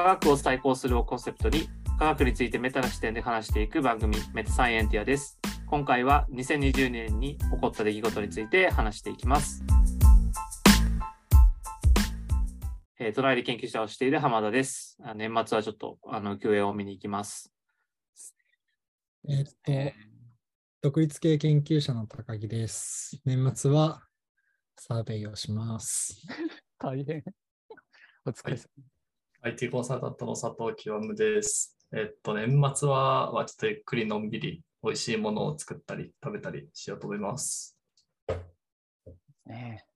[0.00, 1.68] 科学を再考するをコンセプトに
[1.98, 5.38] 科学についてメタな視点で話していく番組メタサイエンティアです。
[5.66, 9.62] 今回は2020年に起こった出来事について話していきます。
[12.98, 14.96] えー、隣で研究者をしている浜田です。
[15.04, 17.52] あ年末はちょっとあの休園を見に行きます。
[19.28, 19.52] えっと、
[20.80, 23.20] 独立系研究者の高木です。
[23.26, 24.02] 年末は
[24.78, 26.26] サーベイをします。
[26.78, 27.22] 大変。
[28.24, 28.99] お疲れ様。
[29.42, 31.74] IT コンサルタントの佐藤清です。
[31.94, 37.74] えっと、年末は、まあ、ちょっとゆっくりのんびり美味しいものを作ったり食べたりしようと思います。
[39.46, 39.86] ね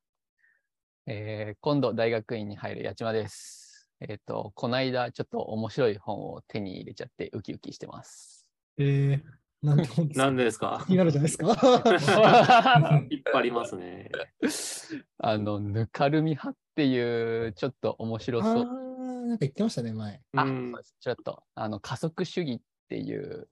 [1.07, 3.87] えー今度大学院に入る八千です。
[4.01, 8.49] えっ、と、この間ちょっと面白い本を手に入れちゃってウキウキしてます。
[8.79, 10.21] えー、なんで本ですか？
[10.25, 10.85] なんでですか？
[10.87, 11.53] 気になるじゃないですか？
[13.11, 14.11] いっぱいありますね。
[15.19, 18.94] あの、ぬかるみ派っていうちょっを面白あそう。
[19.25, 20.21] ー、なんか言ってましたね、前。
[20.37, 20.97] あ、うんそうです。
[21.01, 23.49] ちょっと、あの、加速主義っていう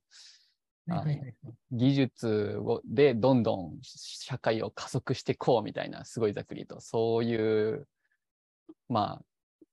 [0.89, 1.35] はいはいはい
[1.71, 7.87] 技術をでどんどん社会を加速していこうみたいな、すごいざっくりと、そういう、
[8.89, 9.67] まあ、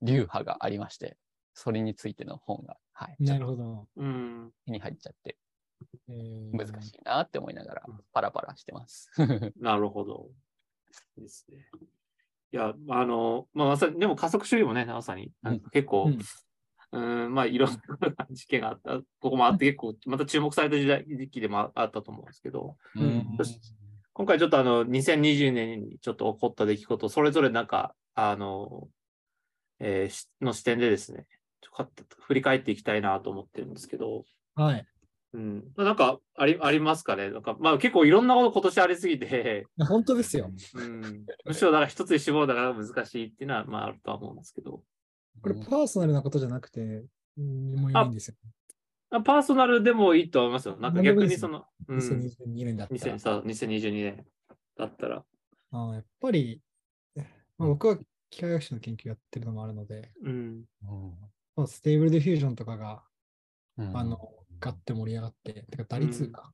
[0.00, 1.16] 流派がありまして、
[1.54, 3.88] それについての本が、はい、なるほど。
[3.96, 4.52] うん。
[4.64, 5.36] 手に入っちゃって
[6.08, 9.10] えー難しいなって思いながらうんパラパラしてます。
[9.56, 10.30] なるほど。
[11.16, 11.68] ですね。
[12.52, 16.12] いや、あの、まあ、まさに、でも加速主義もね、まさに、なんか結構、
[16.92, 17.78] うん、まあ、いろんな
[18.30, 23.38] 事件があった、ここもあって、結構、また注目された時代時期でもあったと思うんですけど、うん。
[24.12, 28.88] 今回ちょっとあの、2020年にちょっと起こった出来事、それぞれなんか、あの、
[29.80, 31.26] えーしの視点でですね、
[31.62, 34.86] ちょっと振り返っていきたいなと思ってるんですけど、はい。
[35.34, 37.30] うん、なんかあり ありますかね。
[37.30, 40.50] なんか、まあ結構いろんなこと今年ありすぎて、本当ですよ。
[40.74, 44.82] うん、むしろだから一つに絞るのが難しいっていうのは、まああるとは思うんですけど、
[45.40, 47.04] これパーソナルなことじゃなくて、
[47.38, 48.36] うんもういいんですよ。
[49.10, 50.76] あパーソナルでもいいと思いますよ。
[50.78, 53.00] なんか逆にその、うん、2022年だったら。
[53.00, 53.18] 2000。
[53.18, 54.26] そう2022年。
[54.76, 55.24] だったら、
[55.70, 56.62] あーやっぱり、
[57.14, 57.98] まあ、僕は
[58.30, 60.64] 機械学習の研究やってるのもあるので、うん、
[61.56, 63.02] まあ Stable Diffusion とかが、
[63.76, 63.96] うん。
[63.96, 64.18] あの、
[64.62, 66.50] ガッて盛り上がって、てか DALL-E が、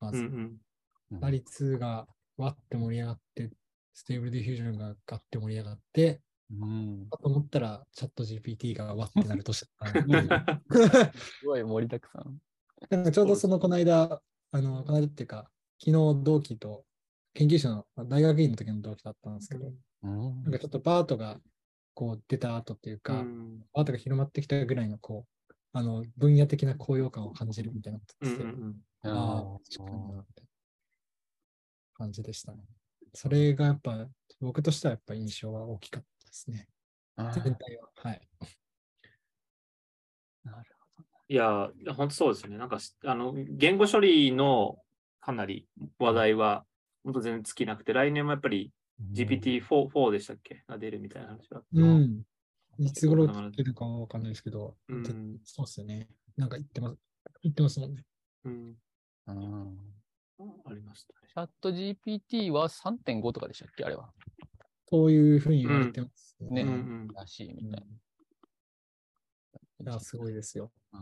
[0.00, 3.50] まず、うん、うん、うん DALL-E がわって盛り上がって、
[3.94, 6.20] Stable Diffusion がガッて盛り上がって、
[6.50, 7.06] うん。
[7.08, 10.60] かと思ったら、 ChatGPT がわってなるとしたら、
[11.14, 12.38] すごい盛りだくさん。
[12.90, 14.20] なんかちょうどそのこの間、
[14.50, 16.84] あの、この間っていうか、昨日同期と、
[17.34, 20.42] 研究者の大学院の時の同期だったんですけど、うん。
[20.42, 21.38] なんかちょっとバートが
[21.94, 23.60] こう出た後っていうか、うん。
[23.72, 25.35] バートが広まってきたぐらいのこう、
[25.76, 28.50] あの、分野的な高揚感を感じるみたいなことうん、うですね。
[28.50, 30.42] ん、ああ、確かになって
[31.92, 32.62] 感じでしたね。
[33.12, 34.08] それがやっぱ、
[34.40, 36.66] 僕としてはやっぱ印象は大きかったですね。
[37.18, 37.90] うん全体は。
[37.96, 38.28] はい。
[40.44, 40.64] なる
[41.28, 42.56] いや、本当そうですよね。
[42.56, 44.78] なんかし、あの、言語処理の
[45.20, 46.64] かなり話題は、
[47.04, 50.64] 本当全然尽きなくて、来年もやっぱりほど GPT-4 4でしたっけ？
[50.68, 51.68] が出るみたいな話があって。
[51.74, 52.22] うん。
[52.78, 55.10] いつ頃出るかはわかんないですけど、うんで
[55.44, 56.08] そうですよね。
[56.36, 56.96] なんか言ってます。
[57.42, 58.04] 言ってますもんね。
[58.44, 58.76] うん。
[59.28, 59.78] うん
[60.66, 61.28] ありましたね。
[61.28, 64.10] チャット GPT は3.5とかでしたっけあれは。
[64.88, 67.86] そういうふうに言われてますねうんうんらしいうんみたい
[69.80, 70.70] いや、すごいですよ。
[70.92, 71.00] な。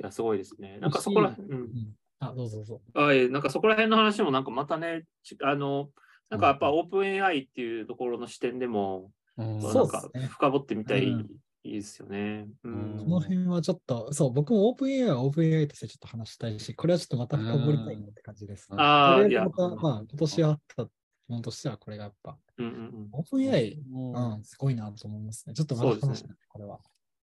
[0.00, 0.78] いや、すごいですね。
[0.78, 1.64] なんかそこら、うんう。
[1.64, 1.94] ん。
[2.20, 2.80] あ、どうぞどうぞ。
[2.94, 5.90] あえなんかそこら辺の話もなんかまたね、ちあの、
[6.30, 9.60] なんかやっぱうんオープン AI っていうところの視点でも、うんそなん。
[9.72, 10.28] かうっすね。
[10.28, 11.28] 深掘ってみたい、うん。
[11.62, 12.48] いいですよね。
[12.64, 12.96] ううん。
[12.96, 18.68] んこの辺はちょっと、そう、僕も OpenAI は OpenAI としてちょっと話したいし、これはちょっとまた深掘りたいなって感じです。
[18.70, 18.80] うん。
[18.80, 20.90] ああ、いや、これまた、まあ、今年あったも
[21.36, 23.82] のとしては、これがやっぱ、うんうん OpenAI、
[24.12, 24.36] うん。
[24.36, 25.54] うん、すごいなと思いますね。
[25.54, 26.16] ちょっとまたそうですね。
[26.16, 26.80] 話したい、これは。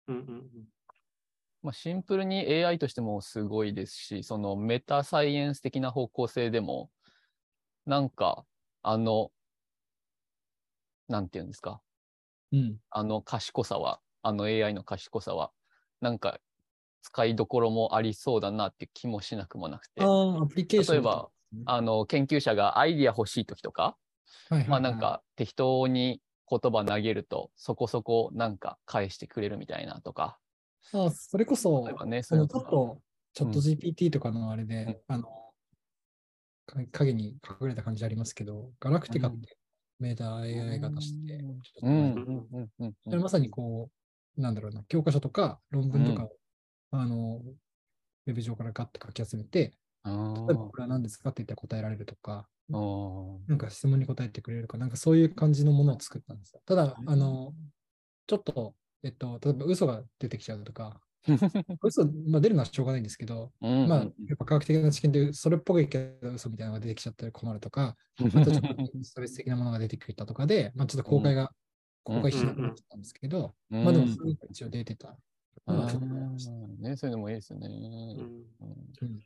[0.07, 0.17] うん。
[0.17, 0.31] うんう
[0.61, 0.69] ん。
[1.61, 6.91] まあ、シンプルに AI としてもすごいですし、そのメタサイエンス的な方向性でも、
[7.85, 8.45] なんか、
[8.83, 9.31] あの、
[11.07, 11.81] なんていうんですか、
[12.53, 12.77] うん。
[12.91, 15.51] あの賢さは、あの AI の賢さは、
[16.01, 16.39] なんか
[17.01, 20.01] 使いどころもありそうだなって気もしなくもなくて。
[20.01, 21.29] 例えば、
[21.65, 23.97] あの研究者がアイディア欲しい時とか、
[24.67, 30.39] まあなん、か適当に言葉投げるとそこそこなんか返してくれるみたいなとか、
[30.91, 33.01] あそれこそね、そのちょっと、
[33.33, 35.53] チャットうん GPT とかのあれで、あの、
[36.65, 39.57] か影に隠れた感じありますけど、ガラクティカって
[40.03, 41.39] メーター AI が出して、
[43.05, 43.89] それまさにこ
[44.37, 46.31] う、なんだろうな、教科書とか論文とかを、
[46.91, 47.41] あの、
[48.25, 49.73] ウェブ上からガッて書き集めて、
[50.03, 50.33] うん。
[50.47, 56.61] 例えばこれは何ですかって言ったら答えられるとか、うんなんか質問に答えてくれるとか、なんかそういう感じのものを作ったんですよ。
[56.65, 57.53] ただ、あの、
[58.25, 58.73] ちょっと
[59.03, 60.99] えっと、例えば嘘が出てきちゃうとか、
[61.83, 68.61] 嘘、まあ、出るのはしょうがないんですけど、うんまあ、やっぱ科学的な知見でそれっぽいけど嘘みたいなのが出てきちゃったら困るとか、あとちょっと
[69.03, 71.47] 差別的なものが出てきたとかで、まあ、ちょっと公開が、うん
[72.05, 75.17] 公開しなくなっちゃったんですけど、うんまあでも、それが一応出てた。
[75.65, 77.67] あまあーね、そういうのもいいですよね。
[77.69, 77.71] う
[78.25, 78.43] ん
[79.01, 79.19] うん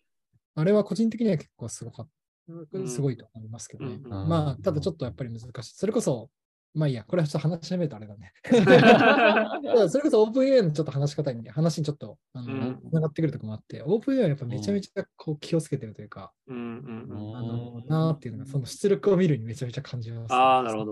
[0.53, 2.09] あれは個人的には結構すごかっ
[2.47, 2.87] うんた。
[2.87, 3.95] すごいと思いますけどね。
[4.03, 5.75] うんまあ、ただちょっとやっぱり難しい。
[5.75, 6.29] それこそ、
[6.73, 8.33] まあいいや、これはちょっと話し始めるとあれだね。
[9.89, 20.33] それこそオープン AI のちょっと話し方に、話にちょっと、あの、うんつながってくるところもあって、オープン AI はやっぱめちゃめちゃこう気をつけてるというか、うんあの、なーっていうのが、その出力を見るにめちゃめちゃ感じます。
[20.33, 20.91] ああ、なるほど。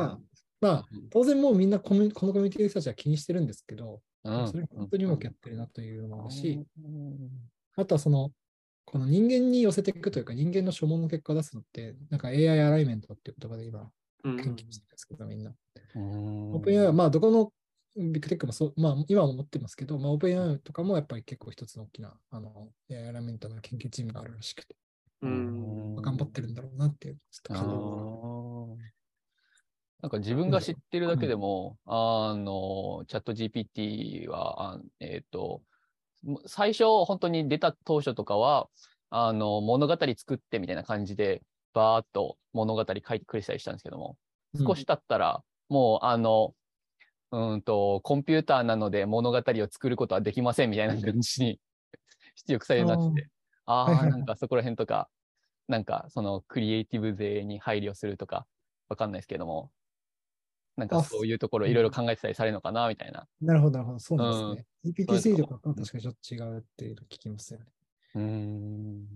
[0.00, 0.18] あ
[0.60, 7.30] まあ、当然もうみんなコミュこのコミュニティの人たちは気にしてるんですけど、うんそれ本当にうまくやってるなというのもあるし、うん
[7.74, 8.30] あとはその、
[8.84, 13.86] この人間に寄せていくというか、人間の所望の結果を出すのって、なんか AI アライメントっていう言葉で今、うん
[14.22, 15.50] 研究してるんですけど、みんな。
[15.94, 17.52] うんオープン AI は、まあ、どこの
[17.96, 24.76] ビッグテックもそう、まあ、今は思ってますけど、まあ、オープン AI とかもやっぱり結構一つの大きな、あの、AI アライメントの研究チームがあるらしくて、
[25.22, 28.76] うん頑張ってるんだろうなっていう、ちょっとあ感動。
[28.80, 28.82] ー
[30.02, 35.62] なんか自分が知ってるだけでも、あの、チャット GPT は、あえっ、と、
[36.46, 38.68] 最初、本当に出た当初とかは、
[39.10, 41.42] あの、物語作ってみたいな感じで、
[41.74, 44.18] バーっと物語書いてくれたりしたんですけども、
[44.54, 46.54] 少し経ったら、もう、あの、
[47.32, 51.60] うんと、コンピューターなので物語を作ることはできませんみたいな感じに
[52.46, 53.30] 出力されるようになってて、
[53.66, 55.10] ああなんかそこら辺とか、
[55.68, 58.46] なんかそのクリエイティブ勢に配慮するとか、
[58.88, 59.72] わかんないですけども、
[60.76, 63.28] なんかあそういうところいろいろ考えてたりされるのかな、みたいな。
[63.40, 63.98] なるほど、なるほど。
[63.98, 64.66] そうなんですね。
[65.06, 67.66] そういう GPT-3 のとかと確かにちょっと違うっていうの聞きますよね。
[68.14, 69.06] うーん。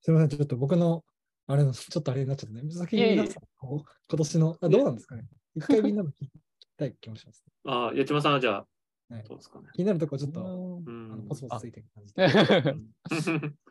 [0.00, 1.04] すみません、ちょっと僕の、
[1.46, 2.70] あれの、ちょっとあれになっちゃったね。
[2.70, 5.24] 先に皆さん、こう今年の、あどうなんですかね？
[5.54, 6.30] 一回みんなの聞き
[6.76, 8.66] たい気もします、 ああ、八島さんはじゃあ、
[9.14, 9.68] はいどうですかね？
[9.74, 12.24] 気になるところちょっと、うあのんポスポスついてる感じで。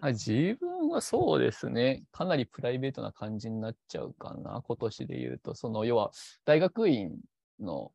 [0.02, 2.04] あ 自分はそうですね。
[2.12, 4.62] かなりプライベートな感じになっちゃうかな。
[4.62, 6.12] 今年で言うと、その要は
[6.46, 7.20] 大学院
[7.60, 7.92] の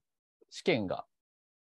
[0.51, 1.07] 試験が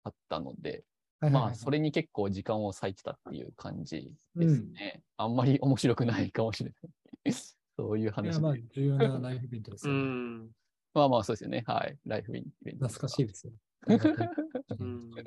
[0.02, 0.84] あったので、
[1.20, 5.02] まあそれに結構時間を割いてたっていう感じですね。
[5.16, 7.32] あんまり面白くないかもしれない。
[7.78, 10.02] そういうい話や、まあで。、重要なライフイベントですうよね。
[10.02, 10.48] ん。
[10.94, 11.62] まあまあそうですよね。
[11.64, 11.96] はい。
[12.04, 12.88] ライフイベント。
[12.88, 13.52] 懐かしいですよ。
[13.86, 15.10] うん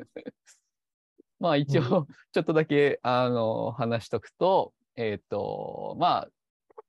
[1.40, 6.84] まあ一応、ちょっとだけ、あの、話しとくと、えっ、と、まあ、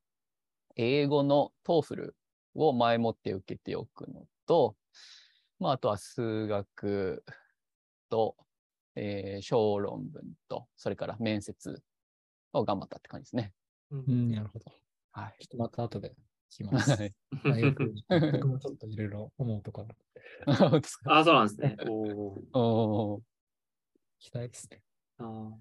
[0.74, 2.12] 英語の TOEFL
[2.54, 4.76] を前もって受けておくのと、
[5.58, 7.24] まあ、あとは数学
[8.10, 8.36] と、
[8.94, 11.82] えー小論文と、それから面接
[12.52, 13.54] を頑張ったって感じですね。
[13.90, 14.81] うん、なるほど。
[15.12, 15.34] はい。
[15.40, 16.14] ちょっとまた後で
[16.50, 16.90] 聞きます。
[16.90, 17.14] はい
[18.32, 19.88] 僕もちょっといろいろ思うところ、
[20.46, 21.76] ああ、そうなんですね。
[21.86, 23.22] おーおー
[24.18, 24.82] 期待ですね。
[25.18, 25.52] あ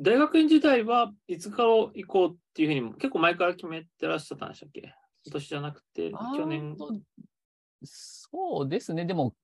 [0.00, 4.94] 大学院時代はいつから行こうっていうふうにも結構前から決めてらっしゃったんでしたっけ？
[5.24, 6.76] 今年じゃなくて、去年。
[6.76, 6.90] と
[7.84, 9.04] そうですね。
[9.04, 9.36] でも、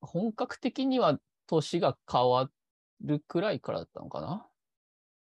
[0.00, 2.50] 本格的には年が変わ
[3.00, 4.46] るくらいからだったのかな。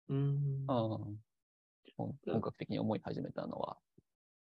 [0.08, 0.72] うんう
[1.12, 1.20] ん。
[1.98, 3.76] 本本格的に思い始めたのは。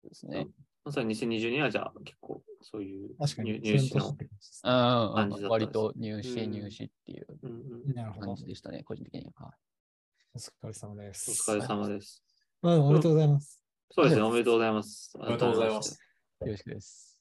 [0.01, 0.47] そうですね。
[0.83, 4.21] まさに2020年はじゃあ結構そういう確かに、入入試の感じ
[4.61, 7.51] だったんです割と入試、うん入試っていううん
[7.87, 8.35] うんなるほど感。
[8.35, 9.51] じでしたね、個人的には。
[10.35, 11.51] お疲れ様でおす。
[11.51, 12.23] 疲れ様です。
[12.61, 13.63] まあ、おめでとうございます。
[13.89, 15.11] そうですね、はいおめでとうございます。
[15.15, 15.99] おめでとうございます。
[16.41, 17.17] よろしくです。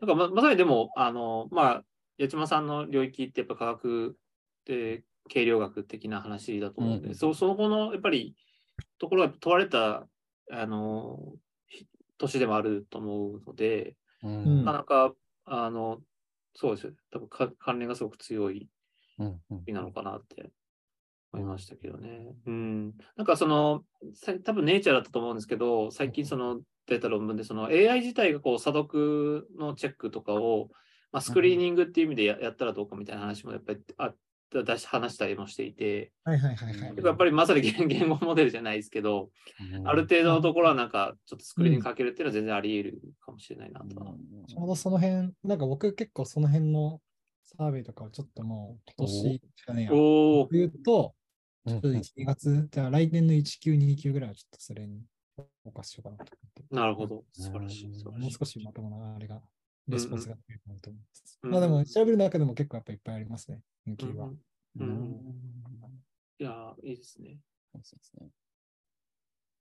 [0.00, 1.84] なんかままさにでも、あの、まあ、
[2.18, 4.16] 八島さんの領域ってやっぱ科学
[4.64, 8.36] で計量学的な話だと思うんで、うんそその後のやっぱり
[9.04, 10.06] ところが問われた、
[10.50, 11.18] あの、
[11.68, 11.86] ひ
[12.18, 16.00] 年でもあると思うので、うんなかなか、あの、
[16.54, 16.92] そうですよ。
[17.10, 18.70] 多分か関連がすごく強い
[19.18, 20.50] うんうん日なのかなって
[21.32, 22.34] 思いましたけどね。
[22.46, 22.94] うん。
[23.16, 23.84] なんかその、
[24.14, 30.70] さ多分ネイチャーだったと思うんですけど、最近その出た論文で、その AI 自体がこう査読のチェックとかを、
[31.12, 34.14] まあ、スクリーニングっていう意味でややったらどうかみたいな話もやっぱりあ
[34.62, 36.94] 出し話したりもしていて、はいはいはいはい。
[37.04, 39.30] やっぱりまさに言言語モデルじゃないですけど、
[39.84, 44.14] ある程度のところはなんかちょっとスクリーニングかけるっていうのは全然あり得るかもしれないなとは。
[44.46, 47.00] ちょうどその辺、なんか僕結構その辺の
[47.44, 51.24] サーベイとかをちょっともう今年、去年やおお、言うと、うん
[51.66, 55.00] ちょっと1月、じゃあ来年の1級、2級ぐらいはちょっとそれに
[55.34, 56.74] フォーカスしようかなと思って。
[56.74, 57.24] なるほど。
[57.32, 58.04] 素晴らしい。
[58.04, 59.40] もう少しまともなあれが、
[59.88, 60.36] レスポンスが
[60.84, 61.38] と思います。
[61.42, 64.30] うんまあでも、調べる中でも結構やっぱいっぱいありますね、研究は。
[66.38, 67.38] いやー、いいですね。
[67.82, 68.28] そうですね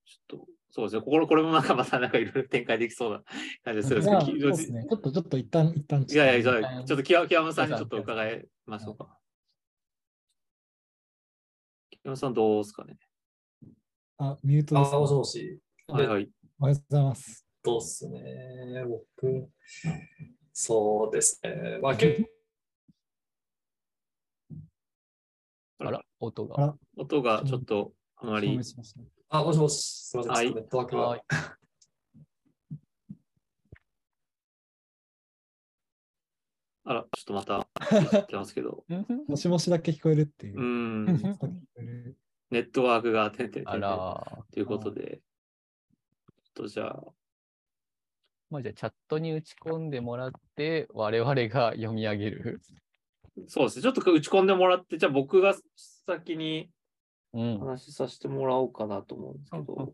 [0.06, 1.02] ちょっと、そうですね。
[1.02, 3.24] こここれもなんかまたなんかいろいろ展開できそうな
[3.64, 4.86] 感じがするんですけど、そうですね。
[4.90, 6.06] ちょっと、ちょっと一旦、一旦。
[6.10, 9.18] いやいや、じゃ一旦あちょっと清清山さんにちょっと伺いましょうか。
[11.90, 12.98] 清山さんどうですかね？
[14.18, 15.00] あ、ミュートあ、ですか。
[15.00, 15.60] もしもし。
[15.88, 16.30] はいはい。
[16.60, 17.46] おはようございます。
[17.64, 18.84] どうっすね。
[18.86, 19.50] 僕、
[20.54, 21.80] そうですね。
[21.82, 22.24] まあ、結
[25.80, 26.76] あら、音が。
[26.96, 30.54] 音がちょっとあまりあ、もしもし、すみません。
[30.54, 31.58] ネットワークはいが。
[36.86, 38.86] あら、ちょっとまた言ってますけど。
[39.28, 40.62] もしもしだけ聞こえるっていうう。
[40.62, 41.06] ん。
[41.06, 42.18] もしもしだけ聞こえる
[42.52, 44.46] ネットワークがてんてんてんてあんら。
[44.52, 45.22] ということで。
[46.44, 47.04] ちょっとじゃあ、
[48.54, 52.62] まあじゃあチャットに打ち込んでもらって、我々が読み上げる。
[53.48, 53.84] そうですね。
[53.84, 55.56] ちょっと打ち込んでもらって、じゃあ僕が
[56.06, 56.70] 先に
[57.34, 57.60] うん。
[57.60, 59.94] 話しさせてもらおうかなと思うんですけど。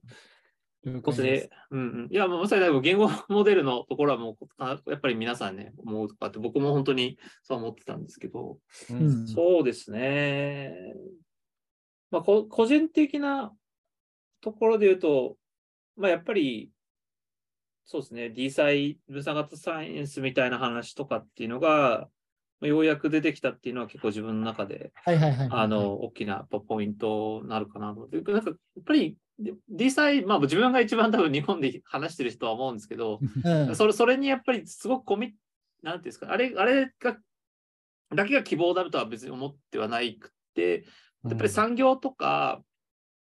[0.86, 1.50] うで解ですすね。
[1.72, 2.08] うんうん。
[2.12, 8.58] いや、まさに言語モデルのところはもう、あやっぱり皆さんね、思うとかって、僕も本当にそう思ってたんですけど、
[8.90, 10.74] ううんそうですね。
[12.12, 13.54] まあ、こ個人的な
[14.42, 15.38] ところで言うと、
[15.96, 16.72] まあ、やっぱり、
[17.92, 22.08] そうですね、D サイ、分散型サイエンスみたいな話とかっていうのが、
[22.62, 25.50] まあようやく出てきたっていうのは結構自分の中で、はいはいはいはい。
[25.60, 28.08] あの、大きなポイントになるかなと。
[28.12, 28.56] なんか、やっ
[28.86, 35.34] ぱり、で D サイ、まあ自分が一番多分日本で話してる人は思うんですけど、うん、それ、それにやっぱりすごくコミ
[35.82, 37.18] なんていうんですか、あれ、あれが、
[38.14, 40.86] だけが希望だとは別に思ってはないくって、
[41.26, 42.62] やっぱり産業とか、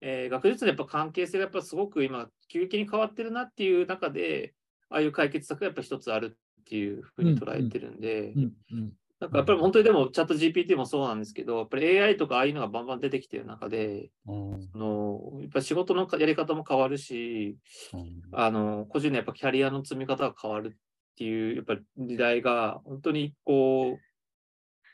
[0.00, 4.54] えー学術のやっぱ関係性がやっぱすごく今、急激に変わってるなっていう中で、
[4.90, 8.52] ああいう解決策がやっぱ一つあるっていうふうに捉えてるんで、うん。
[8.72, 8.92] うん。
[9.20, 17.56] なんかやっぱり本当にでもチャット GPT もそうなんですけど、やっぱり AI とかああいうのがバンバン出てきてる中で、うんあのやっぱり仕事のやり方も変わるし、
[17.92, 18.22] うん。
[18.32, 23.98] あの、個人のやっぱキャリアの積み方が変わるっていう、やっぱり時代が本当にこ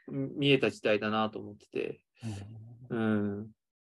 [0.09, 2.01] う、見えた時代だなと思ってて、
[2.91, 3.47] うん。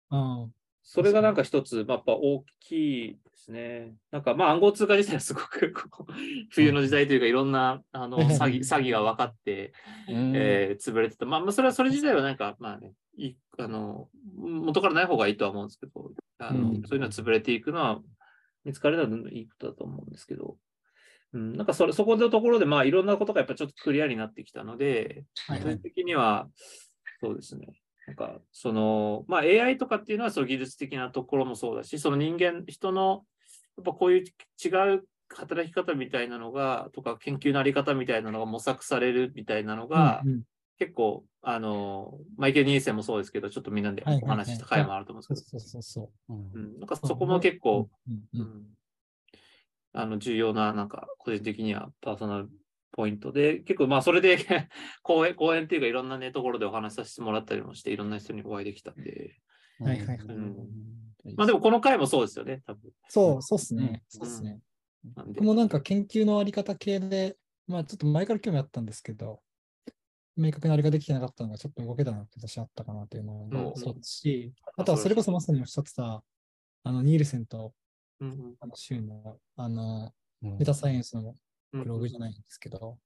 [0.10, 0.48] あ
[0.84, 2.72] それがなんか一つ、まあやっぱ大き
[3.06, 3.94] いですね。
[4.12, 6.12] なんかまあ暗号通貨自体はすごくこう
[6.52, 9.74] 冬の時代というかいろんなあの詐欺詐欺が分かって、
[10.10, 11.26] うんえー潰れてた。
[11.26, 18.02] まあまあそれはそれ自体はなんかまあね、いいあの元からない方がいいとは思うんですけど、あのうんそういうのは潰れていくのは
[18.64, 20.58] 見つかれたらいいことだと思うんですけど、
[21.34, 26.50] うん、なんかそれそこのところでまあいろんなことがやっぱちょっとクリアになってきたので、はいはい的には
[27.22, 27.68] そうですね。
[28.08, 33.24] なんか、その、まあ AI とかっていうのはその技術的なところもそうだし、その人間、人の、
[33.78, 34.24] やっぱこういう
[34.64, 40.42] 違う働き方みたいなのが、とか研究のあり方みたいなのが模索されるみたいなのが、うんうん。
[40.78, 46.52] 結構、あの、マイケル・ニーセンもそうですけど、ちょっとみんなでお話しした回もあると思うんですけど、そうそうそうそうん。
[46.54, 47.90] うん、なんかそこも結構、
[48.34, 48.66] うん。
[49.94, 52.50] あの重要な、なんか、個人的にはパーソナル
[52.92, 54.38] ポイントで、結構、まあ、それで
[55.02, 59.38] 講演、講演っていうか、いろんなね、ところでお話しさせてもらったりもして、いろんな人にお会いできたんで、
[59.80, 60.18] はいはいはい。
[60.18, 61.05] うん
[61.36, 62.92] まあでも、この回もそうですよね、多分。
[63.10, 64.04] そう、そうっすね。
[64.08, 64.60] そうっすね。
[65.16, 65.40] なんで。
[65.40, 69.42] 僕もなんか研究のあり方系で、まあちょっと前から興味あったんですけど、
[70.38, 73.50] 明確なあれができてなかったのがちょっと動けたなって私あったかなというのうん。
[73.50, 76.24] もそうですし、あとはそれこそまさにおっしゃってた、
[76.84, 77.74] あの、ニールセンと
[78.20, 78.30] うん。
[78.30, 80.14] うんあの州の、あの、
[80.44, 80.58] うん。
[80.58, 81.34] メタサイエンスの
[81.74, 81.84] うん。
[81.84, 82.98] ブログじゃないんですけど、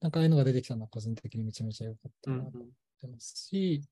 [0.00, 2.68] なんかああいうのが出てきたのは個人的にめちゃめちゃ良かったうんなと思っ
[3.00, 3.82] てますし、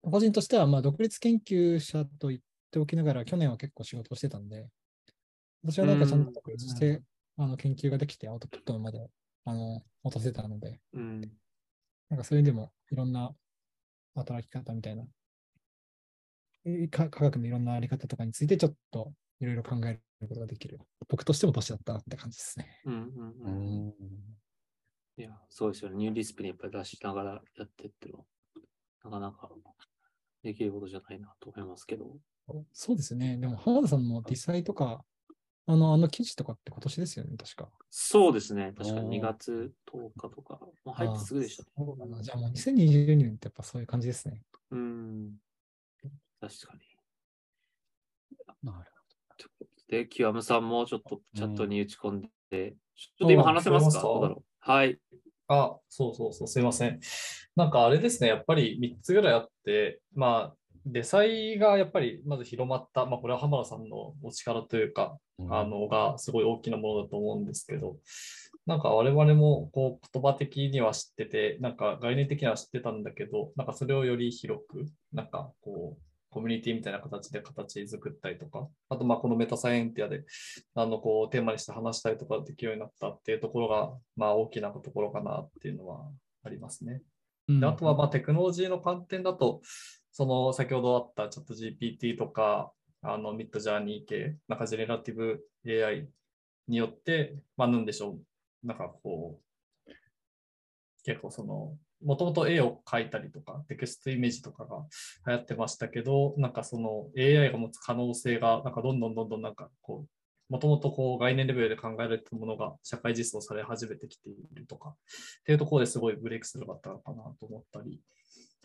[0.00, 2.40] 個人としてはまあ独立研究者と言っ
[2.72, 4.68] ておきながら、去年は結構仕事をしてたんで、
[5.62, 7.02] 私はなんかちゃんと独立して、
[7.36, 9.08] あの研究ができてアウトプットまで
[9.44, 11.20] あの持たせたので、うん
[12.10, 13.34] なんかそれでもいろんな
[14.14, 15.06] 働き方みたいな、
[16.90, 20.78] 科学のいろんなあり方とかについてちょっといろいろ考えることができる。
[21.08, 22.80] 僕としても年だったなって感じですね。
[22.84, 23.10] うんうんう
[23.44, 23.94] うんん
[25.16, 25.96] いや、そうですよね。
[25.96, 28.24] ニューリスプにやっぱり出しながらやってってのは、
[29.04, 29.50] なかなか
[30.42, 32.18] できることじゃないなと思いますけど。
[32.72, 33.36] そうですね。
[33.38, 35.04] でも浜田さんもディサイとか、
[35.66, 37.68] あの、あの記事とかって今年ですよね、確か。
[37.90, 38.72] そうですね。
[38.76, 41.68] 確かに2おー月10日とか、もう入ってすぐでしたね。
[42.22, 44.42] じゃあもう2022年ってやっぱそういう感じですね。
[44.70, 45.36] うん。
[46.40, 46.80] 確かに。
[48.62, 48.90] なる
[49.36, 52.20] ということで、キワムさんもちょっとチャットに打ち込ん
[52.50, 54.02] で、ちょっとあ今話せますか？
[54.02, 54.44] どうだろう？
[54.60, 54.98] はい。
[55.48, 57.00] あ、そうそうそう、すいません。
[57.56, 65.16] なんかあれですね、やっぱり3つぐらいあって、まあ、デサイがやっぱりまず広まった、まあ、これは浜田さんのお力というか。
[65.50, 67.96] あのがすごい大きなものだと思うんですけど、
[68.66, 80.24] なんか我々もこう言葉的には知ってて、なんか概念的には知ってたんだけど、なんかそれをより広く、なんかこう、コミュニティみたいな形で形作ったりとか、あとまあこのメタサイエンティアで
[80.74, 86.08] あのこうテーマにして話したりとかできるようになったっていうところが、まあ大きなところかなっていうのは
[86.44, 87.02] ありますね。
[87.48, 89.60] であとはまあテクノロジーの観点だと、
[90.12, 92.70] その先ほどあったチャット GPT とか、
[93.02, 96.06] あのミッドジャーニー系、なんかジェネラティブ AI
[96.68, 98.18] によって、まあなんでしょ
[98.62, 99.40] う、なんかこ
[99.86, 99.90] う、
[101.04, 104.84] 結構その、もともと絵を描いたりとか、テクストイメージとかが
[105.26, 114.94] 流行ってましたけど、なんかその AI が持つ可能性が、なんかどんどんどんどんなんかこう、もともとこう概念レベルで考えられてものが社会実装され始めてきているとか、っ
[115.44, 117.98] ていうところですごいブレイクスルーがあったのかなと思ったり、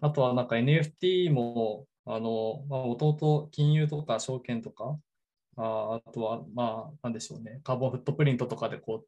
[0.02, 4.98] あとはなんか NFT も、あの、もともと金融とか証券とか、
[5.58, 9.08] ああとは、まあ、なんでしょうね、カーボンフットプリントとかでこう、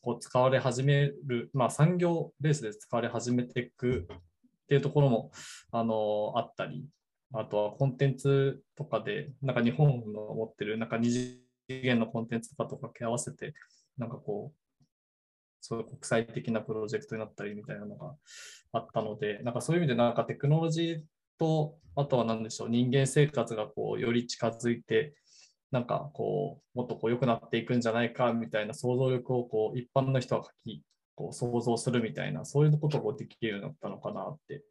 [0.00, 5.30] こう使われ始める、まあ、産業ベースで使われ始めていくっていうところも、
[5.72, 6.86] あの、あったり、
[7.34, 13.52] あとはコンテンツとかで、なんか日本の持ってる、なんか二次元のコンテンツとかと掛け合わせて、
[13.98, 14.67] なんかこう、
[15.60, 18.14] そういう国際的なプロジェクトになったりみたいなのが
[18.72, 21.02] あったので、なんかそういう意味でなんかテクノロジー
[21.38, 25.14] と、あとは何でしょう、人間生活がこうより近づいて、
[25.70, 30.82] なんかこう、もっとこう良くなっていくんじゃないかみたいな想像力をこう一般の人は書き、
[31.14, 34.62] こう想像するみたいな、そういうことができるようになったのかなって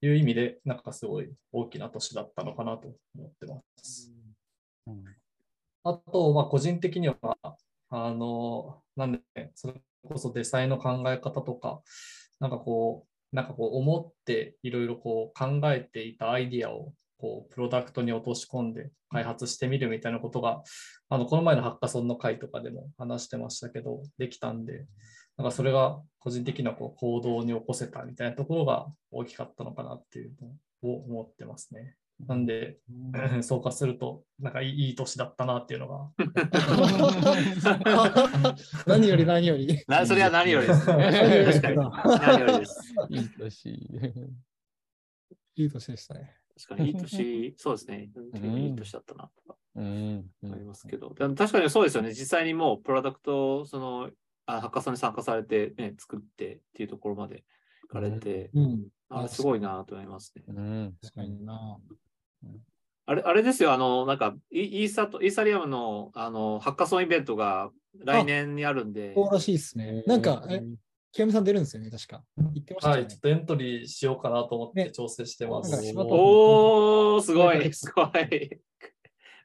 [0.00, 4.12] いう意味で、なんかすごい大きな年だったのかなと思ってます。
[4.86, 5.04] うん
[5.86, 7.18] あと、まあ、個人的には、
[7.90, 9.20] あの、なんで、
[9.54, 9.74] それ
[10.08, 11.80] こそデザインの考え方とか、
[12.40, 20.62] なんかこう、なんかこう、思っていろいろこう考えていたアイディアを、こう、プロダクトに落とし込んで開発してみるみたいなことが、
[21.08, 24.86] あの、この前のハッカソンの会とかでも話してましたけど、できたんで、
[25.36, 30.32] なんかそれが個人的なこう行動に起こせたみたいなところが大きかったのかなっていう
[30.82, 31.96] のを思ってますね。
[32.20, 32.78] なんで、
[33.42, 36.10] そうかすると、なんかいいいい年だったなっていうのが。
[38.86, 39.82] 何より何より。
[39.88, 40.86] なそれは何よりです。
[40.86, 41.16] 何より
[41.46, 41.90] です確かに。
[42.20, 42.94] 何よりです。
[43.08, 43.68] いい年。
[45.56, 46.36] いい年でしたね。
[46.56, 48.04] 確かにいい年、そうですね。
[48.04, 48.06] い
[48.68, 50.30] い年だったなとうん。
[50.42, 51.12] 思いますけど。
[51.14, 52.10] でも確かにそうですよね。
[52.10, 54.10] 実際にもうプロダクトをその
[54.46, 57.44] あハッカソンに参加されて、ね、作ってっていうところまで
[57.82, 58.88] 行かれて、うん。
[59.08, 60.44] あすごいなと思いますね。
[60.48, 60.94] うん。
[61.02, 61.78] 確かにな。
[63.06, 67.70] あれあれですよ、あの、なんかイイーサとイーサリアムのあのハッカソンイベントが
[68.04, 70.02] 来年にあるんで、そうらしいですね。
[70.06, 70.62] なんか、え、
[71.12, 72.24] 清美さん出るんですよね、確か。
[72.36, 73.20] 言ってましたはい、よねちょっ。
[73.20, 75.70] とエントリーしようかなと思ってね調整してます。
[75.70, 78.10] なんか柴田おー、すごい、すごい。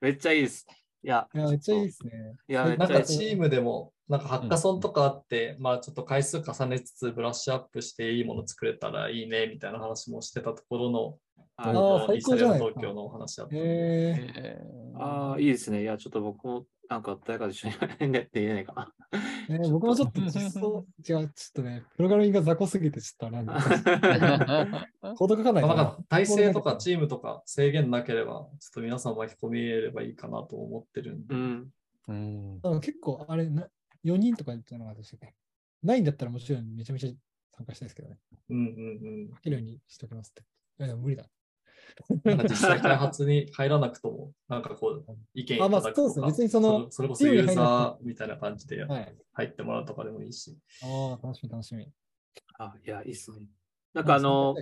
[0.01, 0.65] めっちゃいいです。
[1.03, 2.11] いや、いや、めっちゃいいですね。
[2.47, 3.17] いや、めっなんちゃいいです。
[3.17, 11.17] かチームでも、なんかハッカソンとかあって、まあちょっと回数重ねつつブラッシュアップしていいもの作れたらいいねみたいな話もしてたところの、
[11.59, 13.63] はいあー最高じゃない東京のお話だったんで。
[13.63, 15.81] ええああ、いいですね。
[15.81, 18.93] いや、ちょっと僕も、なんか誰かと一緒にやって言えないかな。
[19.49, 31.35] ーね僕もちょっと実装、 違う、ちょっとね、プログラミングが雑魚すぎて、ちょっとあれなんで、コード書かないかまあなんか体制とかチームとか制限なければ、ちょっと皆さん巻き込みればいいかなと思ってるんで。
[31.35, 31.69] うん。
[32.07, 32.61] うん。
[32.61, 32.79] ら。
[32.79, 33.69] 結構、あれな、
[34.03, 35.33] 4人とか言ってたのが私ね。
[35.81, 37.09] ないんだったらもちろんめちゃめちゃ
[37.51, 38.17] 参加したいですけどね。
[38.49, 40.43] うんうん書けるようにしておきますって。
[40.83, 41.29] いや、無理だ。
[42.09, 42.21] うん。
[42.23, 49.15] なんか実際開発に入らなくとも、なんかこう、意見いたあまだくとか、あそうですね別にそのそれこそユーザーみたいな感じではい。
[49.33, 50.57] 入ってもらうとかでもいいし。
[50.81, 51.87] ああ、楽しみ、楽しみ。
[52.57, 53.39] あ、いや、いいっすね。
[53.93, 54.55] なんかあの。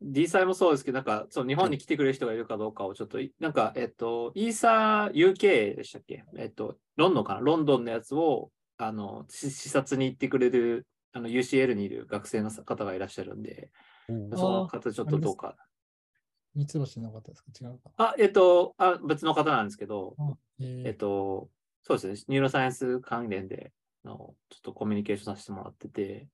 [0.00, 6.24] D サイもそうですけど、なんか、そう、日本に来てくれる人がいるかどうかをちょっと、なんか、えっと、イーサ UK でしたっけ？
[6.38, 7.40] えっと、ロンドンかな？
[7.40, 13.70] ロンドンのやつを、あの、し視察に行ってくれる、あの、UCL にいる学生の方がいらっしゃるんで、
[14.08, 15.56] その方ちょっとどうか。
[16.54, 17.50] 三つ星の方ですか？
[17.60, 17.90] 違うか。
[17.96, 21.48] あ、えっと、あ、別の方なんですけど、あええっと、
[21.82, 23.72] そうですね、ニューロサイエンス関連で、
[24.04, 26.28] あのちょっとコミュニケーションさせてもらってて、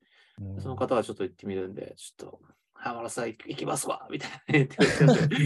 [0.61, 2.41] その方はちょっと行ってみるんで、ちょっと、
[2.75, 4.89] 浜田さん行きますわみたいな言ってくれ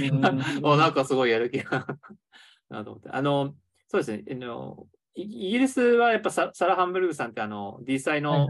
[0.00, 1.87] て なんかすごいやる気が
[2.70, 3.11] なと思って。
[3.11, 3.54] あの、
[3.88, 4.87] そうですね、あの
[5.18, 8.48] イイギリスはやっぱササラ・ハンブルグさんってあの D サイの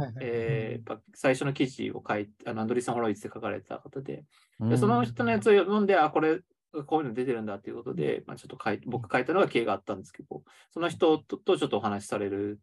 [1.14, 4.24] 最初の記事を書いて、あのアンドリーソン・ホロイツで書かれた方で、
[4.60, 4.68] うん。
[4.68, 6.40] でその人のやつを読んで、あ、これ、
[6.86, 12.60] こういうの出てるんだっていうことで、まあ、ちょっと書い僕書いたのが経があったんですけど、その人ととちょっとお話しされる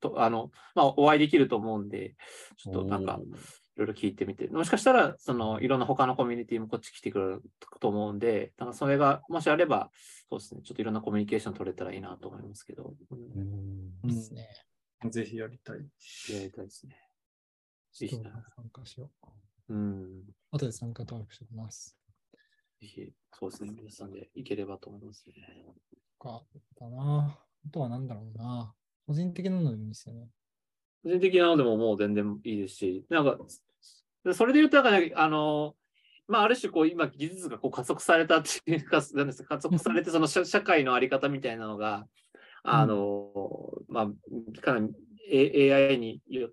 [0.00, 2.14] と、あの、まあ、お会いできると思うんで、
[2.58, 3.18] ちょっとなんか、
[3.76, 7.42] いろいろ聞いてみて、もしかしたら、その、いろんな他のコミュニティもこっち来てくれる
[7.80, 9.90] と思うんで、なんかそれが、もしあれば、
[10.28, 13.16] そうですね、ちょっといろんなコミュニケーション取れたらいいなと思いますけど、う
[15.08, 15.10] ん。
[15.10, 15.78] ぜひやりたい。
[15.78, 16.96] やりたいですね。
[17.92, 19.10] ぜひな参加しよ
[19.68, 19.74] う。
[19.74, 20.22] うん。
[20.50, 21.96] 後で参加登録しておきます。
[22.80, 25.34] ぜひ、そうですね、皆さんでいければと思いますね。
[26.18, 26.42] か、
[26.80, 27.38] だな。
[27.66, 28.72] あとはなんだろうな。
[29.06, 30.28] 個人的なのでもいいですよね。
[31.04, 33.38] 個人的なのでももう全然いいですし、なんか、
[34.32, 35.76] それで言うと、なんかね、あの、
[36.26, 42.08] まあ、ある種、こう、今、技術がこう加速されたっていうか、 なんですか加速されて、その社社会のあり方みたいなのが、
[42.62, 43.30] あの、
[43.88, 44.88] まあ、かな
[45.30, 46.50] り AI によ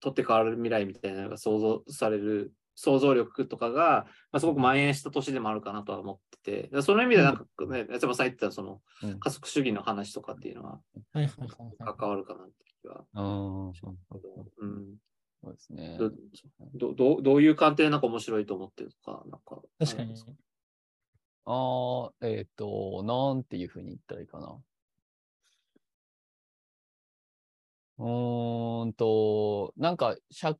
[0.00, 9.20] とって変わる未来みたいなのが想像される、想像力とかが、まあ、すごく蔓延した年でもあるかなとは思ってて、でその意味でなんかね、八山さん言ってたそのうん。
[9.20, 10.80] 加速主義の話とかっていうのは。
[11.96, 13.04] 関わるかなって気は。
[13.16, 13.68] うん。
[13.68, 14.96] うん
[15.42, 15.98] そうですね。
[16.74, 19.62] どどどういう観点でなんか面白いと思ってるとか、なんか。
[19.78, 20.14] 確かに。
[21.46, 24.58] ああ、えっ、と、なんていうふうに言ったらいいかな。
[27.98, 30.56] うーんと、なんか、社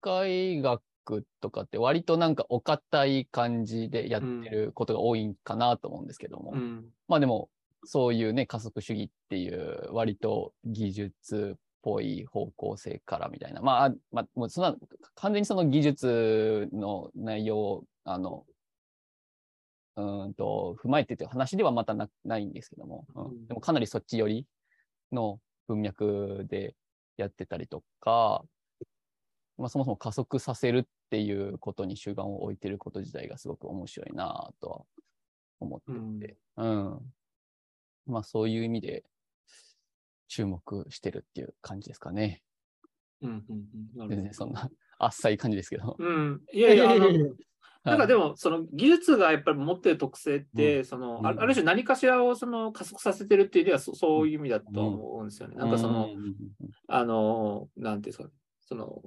[0.00, 0.82] 会学
[1.40, 6.52] とかって割となんかお堅い感じでやってることが多いんかなと思うんですけども。
[6.52, 6.84] うん。
[7.08, 7.48] まあでも、
[7.84, 13.60] そういうね、加速主義っていう割と技術っぽい方向性からみたいな。
[13.60, 14.76] まあ、あまあ、もうそんな、
[15.14, 18.44] 完全にその技術の内容を、あの、
[19.96, 23.24] うーんと、踏まえてという話ではまたなないんですけども、うん。
[23.26, 23.46] うん。
[23.46, 24.46] でもかなりそっち寄り
[25.12, 26.74] の文脈で
[27.16, 28.44] やってたりとか、
[29.58, 34.84] まあそもそも加速させるっていうことに主眼を置いてること自体がすごく面白いなとは
[35.60, 35.80] 思っ
[36.20, 37.00] てて、うん。
[38.06, 39.04] まあそういう意味で
[40.28, 42.42] 注目してるっていう感じですかね。
[43.22, 45.96] うんうんうん全然そんなあっさい感じですけど。
[45.98, 46.42] うん。
[46.52, 46.86] いやいや、
[47.84, 55.56] なんかでも、も、その技術がやっぱり持ってる特性って、その、ある種何かしらをその加速させてるっていうよりは、そそういう意味だと思うんですよね。
[55.56, 56.36] なんかその、うんうん
[56.88, 59.02] あの、なんていうんですかね、その、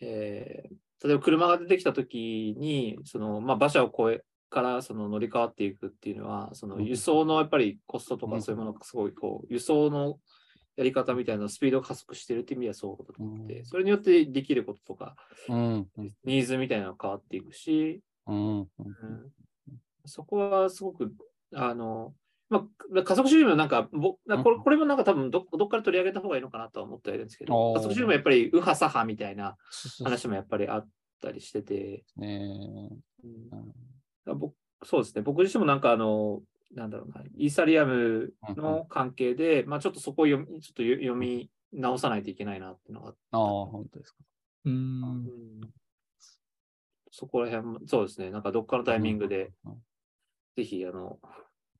[0.00, 8.32] えー例えば車が出てきたときに、その、まあ、馬車を越えからその乗り換わっていくっていうのは、そのうん輸送のやっぱりコストとうん。
[8.32, 10.18] かそういうものがすごいこう、輸送の
[10.76, 13.64] やり方みたいなスピードを加速してるっていう意味ではそうだと思って、うん。
[13.64, 15.16] それによってできることとか、
[15.48, 18.02] ニーズみたいなのが変わっていくし、
[20.04, 21.12] そこはすごく、
[21.54, 22.14] あの、
[22.50, 22.66] ま
[22.98, 29.56] あ、加速主義もなんか、ぼこれこれもなんか多分どどっから取り上げた方がいいのかなとは思ってはいるんですけど、加速主義もやっぱり右派左派みたいな
[30.04, 30.88] 話もやっぱりあっ
[31.22, 32.90] たりしてて、ね。
[33.24, 33.72] うん
[34.26, 34.54] 僕
[34.84, 36.42] そうですね、僕自身もなんかあの、
[36.74, 43.20] なんだろうな、イーサリアムの関係で、まあちょっとそこを読みちょっと読読み直さないといけないなっていうのがあって。
[43.32, 44.18] ああ、本当ですか。
[44.64, 45.00] うん。
[45.02, 45.60] ん。
[47.10, 49.72] そこら辺も、そうですね、なんかどっかのタイミングでうん、
[50.56, 51.18] ぜひ、あの、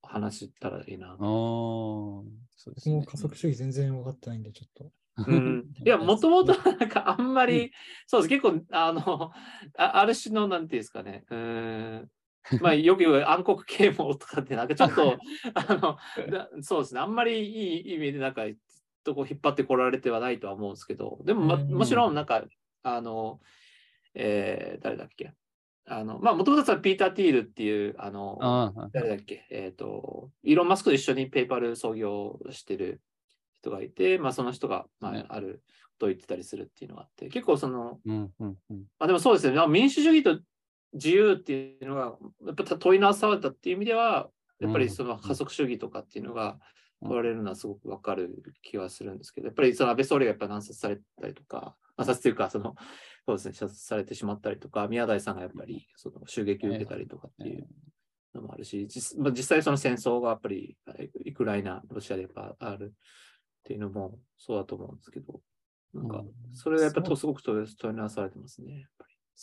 [0.02, 1.18] 話したらいいなああ、。
[1.18, 2.96] そうですね。
[2.96, 4.92] 僕も加速主義全然分かってないんで、ちょっと。
[5.26, 7.72] うん、 いや、もともとなんかあんまり、
[8.06, 9.32] そうです、結構、あの、
[9.78, 12.10] あある種の、なんていうんですかね、うーん、
[12.60, 15.16] まあ、よく言う暗黒啓蒙とかって、なんかちょっと、
[15.54, 18.42] あの、なそうですね、あんまりいい意味で、なんか、
[19.04, 21.72] とこ引っ張ってこられてはないとは思うんですけど、でも、ま、うん。
[21.72, 22.44] もちろん、なんか、
[22.82, 23.40] あの、
[24.14, 25.32] えー誰だっけ、
[25.86, 33.00] あの、まあ、もともとはピーター・ティールっていう、あの、ああ、誰だっけ、えっ、と、イーロン・マスクと一緒にペイパル創業してる
[33.54, 35.24] 人がいて、まあ、その人が、まね。
[35.28, 38.84] あ、あることを言ってたりするっていうのがあって、結構その、うんうんうん。
[38.98, 40.40] あ、でもそうですね、まあ民主主義と
[40.92, 46.58] 自由っていうのが、やっぱ問い直されたっていう意味では、やっぱりその加速主義とかっていうのが
[47.02, 47.08] うん。
[47.08, 52.76] 問われるのはすごくわかる気はするんですけど、やっぱりその安倍総理がやっぱ乱殺されたりとか、暗殺というか、その、
[53.26, 57.66] そうですね、射殺されてしまったりとか、宮台さんがやっぱりその襲撃を受けたりとかっていう
[58.34, 60.76] のもあるし、実まあ、実際その戦争がやっぱり
[61.26, 65.40] ウクライナ、ロシアでやっぱあるっていうのもそうだと思うんですけど、
[65.94, 67.10] なんかうん、それがやっぱそう。
[67.10, 68.86] りすごく問い直されてますね。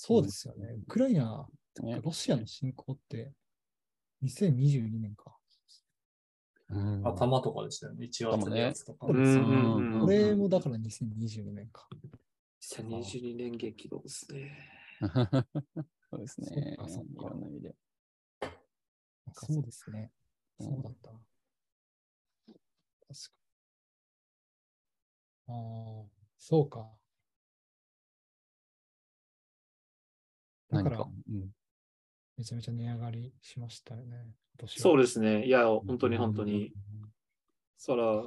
[0.01, 0.77] そうですよね。
[0.81, 1.45] ウクライナ、
[1.83, 3.33] ねロシアの侵攻って
[4.23, 5.35] 2022年か。
[6.69, 8.05] うん頭とかでしたよね。
[8.05, 9.07] 1月のやつとか。
[9.07, 11.89] これもだから2022年か。
[12.61, 14.57] 2022年激動ですね。
[16.09, 16.77] そうですね。
[16.77, 17.75] そっかそっかいろんな意味で。
[19.33, 20.13] そうですね。
[20.59, 21.19] うんそうだったな。
[22.47, 22.55] 確
[23.07, 23.35] か
[25.49, 25.55] に。
[25.55, 26.98] ああ、そうか。
[30.71, 30.99] だから。
[30.99, 31.49] うん
[32.39, 34.25] めちゃめちゃ値上がりしましたよね。
[34.67, 35.45] そうでですね。
[35.45, 36.71] いや、本当に本当に。
[37.77, 38.23] そら、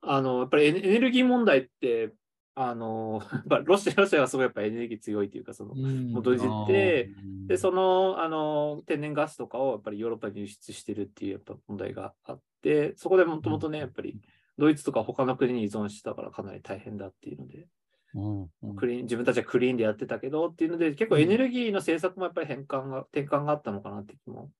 [0.00, 2.14] あの、やっぱりエネルギー問題って、
[2.54, 7.10] あの、 やっぱロシアロシアはすごいやっぱエネルギー強いというか、その、元々あーで
[7.46, 14.18] で、その、あの、天然ガスとかをやっぱりヨーロッパに輸出してるっていうやっぱ問題があって、そこでもともとね、やっぱり
[14.56, 17.68] ドイツとか他の国に依存してたからかなり大変だっていうので、
[18.12, 24.50] クリーン、自分たちはクリーンでやってたけどっていうので、結構エネルギーの政策もやっぱり変換が、転換があったのかなって気も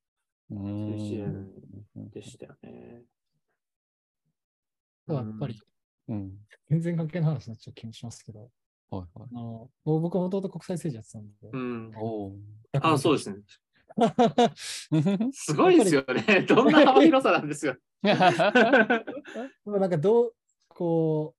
[0.50, 1.46] うん一年
[2.12, 3.02] でしたよね。
[5.08, 5.60] やっぱり、
[6.08, 6.32] うん。
[6.68, 8.50] 全然関係ない話になっちゃう気もしますけど、
[8.90, 9.28] はいはい。
[9.34, 11.92] あの僕はもともと国際政治やってたんで、うん。
[11.96, 12.32] お
[12.80, 13.36] あ、そうですね。
[13.96, 16.42] ー すごいですよね。
[16.42, 17.76] どんな幅広さなんですよ。
[18.02, 18.14] で
[19.66, 20.34] もなんかどう、
[20.68, 21.34] こ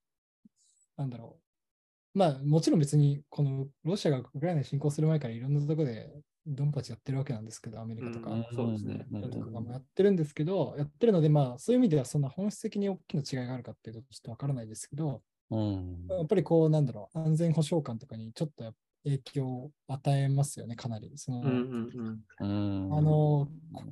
[0.97, 1.40] う、なんだろう。
[2.13, 6.09] まあもちろん別にこのロシアがウクライナに侵攻する前からいろんなところで
[6.45, 9.05] ドンパチやってるわけなんですけど、アメリカとか、うんそうですね。
[9.11, 9.29] うん。
[9.29, 15.21] とかもやってるんですけど、やってるので、まあそういう意味ではそんな本質的に大きな違いがあるかっていうとちょっとわからないですけど、
[15.51, 16.07] うん。
[16.09, 21.11] やっぱりこうなんだろう、安全保障感とかにちょっと影響を与えますよね、かなり。
[21.15, 21.89] そのうん
[22.39, 23.47] あの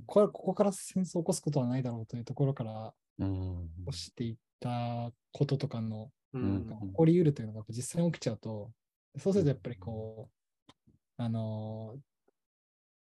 [0.07, 3.69] ここここから戦争を起こすことはないだろうというところからうん。
[3.79, 6.67] 起こしていったこととかのううん。
[6.69, 8.71] ん起こり得るというのが実際に起きちゃうと、
[9.17, 11.99] そうするとやっぱりこう、あのー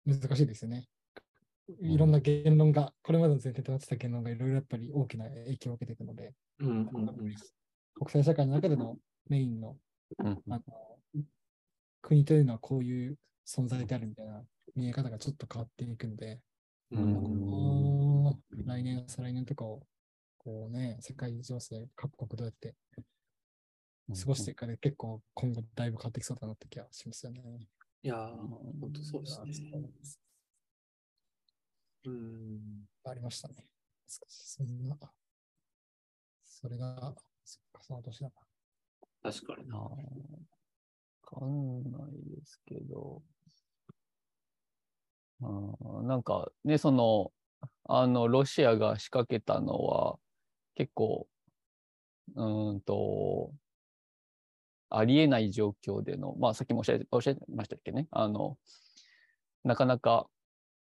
[0.06, 0.86] 難しいですよね。
[1.80, 7.34] いろんな言論が、これまでの前提となってた言論がいろいろやっぱり大きな影響を受けていくので、うんうん
[7.96, 9.76] 国際社会の中でのメインの
[10.18, 10.42] うん。
[10.50, 10.62] あの
[12.02, 14.42] 国というのはこういう存在であるみたいな
[14.76, 16.40] 見え方がちょっと変わっていくので、
[16.90, 19.80] ううん来年、再来年とかを、
[20.38, 22.74] こうね、世界情勢、各国どうやって
[24.12, 27.40] 過ごしていくかで結構今後だいぶ変わってきそうだなって気がしますよね。
[28.02, 29.50] いやー、本当そうですね。
[32.04, 32.84] うん。
[33.04, 33.54] ありましたね。
[34.06, 34.98] 少しそんな、
[36.42, 37.14] それが、
[37.44, 38.32] そっか、その年だな。
[39.32, 39.78] 確かにな。
[39.78, 39.90] わ
[41.22, 43.22] かんないですけど、
[45.42, 47.32] あーなんかね、その、
[47.84, 50.18] あの、ロシアが仕掛けたのは、
[50.74, 51.28] 結構、
[52.34, 53.52] うーんと、
[54.90, 58.58] ありえない状況での、まあ、さっきもおっしゃおっしゃいましたっけね、あの、
[59.64, 60.28] なかなか、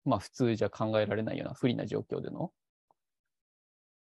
[0.03, 2.51] まあ、普通じゃ考えられないような不利な状況での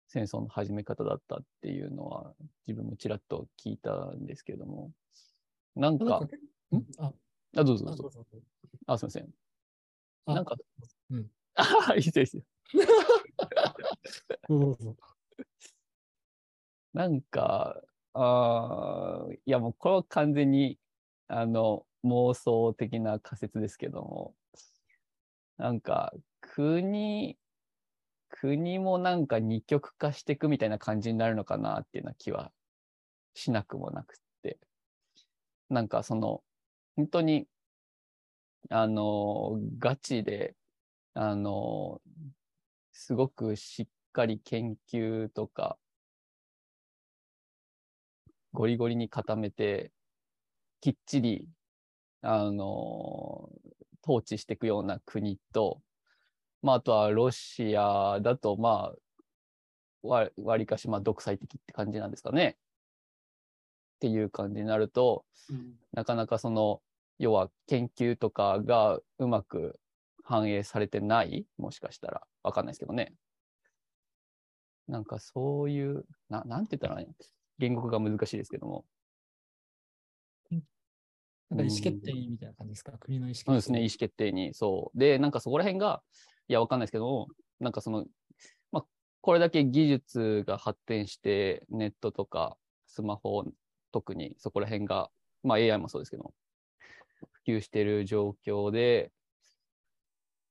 [0.08, 2.32] 戦争の始め方だったっていうのは、
[2.66, 4.90] 自分もちらっと聞いたんですけれども、
[5.76, 6.04] なんか
[6.70, 7.12] なんあ、
[7.56, 8.26] あ、どうぞどうぞ
[8.86, 9.28] あすみません。
[10.26, 10.56] あなんか、
[11.10, 11.30] うん。
[11.54, 12.42] あ、いいですよ。
[14.48, 14.96] そうそうそう。
[16.94, 17.82] なんか、
[18.20, 20.78] あーいやもうこれは完全に、
[21.28, 24.34] あの、妄想的な仮説ですけども、
[25.56, 27.36] なんか、国、
[28.30, 32.52] 国もなんか二極化していくみたいな感じになるのかなっていうような気は
[33.34, 34.58] しなくもなくって。
[35.70, 36.42] なんかその、
[36.96, 37.46] 本当に、
[38.70, 40.56] あの、ガチで、
[41.14, 42.00] あの、
[42.92, 45.78] すごくしっかり研究とか、
[48.52, 49.92] ゴリゴリに固めて、
[50.80, 51.48] きっちり、
[52.22, 53.50] あの、
[54.02, 55.80] 統治していくような国と、
[56.62, 62.56] まあ、あとはロシアだと、まあ、わわりかし、まあ、独裁的って感じなんですかね。
[63.96, 66.80] っていう感じになると、うんなかなかその、
[67.18, 69.80] 要は研究とかがうまく
[70.22, 72.22] 反映されてないもしかしたら。
[72.44, 73.12] わかんないですけどね。
[74.86, 77.14] なんかそういう、ななんて言ったらいいの？
[77.58, 78.84] 言語化が難しいですけども。
[81.50, 83.46] なんか意思決定みたいな感じですか、国の意思決定。
[83.46, 84.52] そうですね、意思決定に。
[84.52, 84.98] そう。
[84.98, 86.02] で、なんかそこら辺が、
[86.46, 88.06] いや、わかんないですけども、なんかその、
[88.70, 88.84] まあ、
[89.22, 93.44] これだけ技術が発展して、ネットとかスマホ、
[93.92, 95.10] 特にそこら辺が、
[95.42, 96.34] まあ AI もそうですけど、
[97.32, 99.10] 普及している状況で、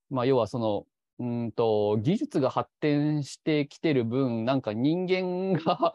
[0.10, 0.88] まあ要はその、
[1.20, 5.94] うーんと、技術が発展してきてる分、なんか人間が、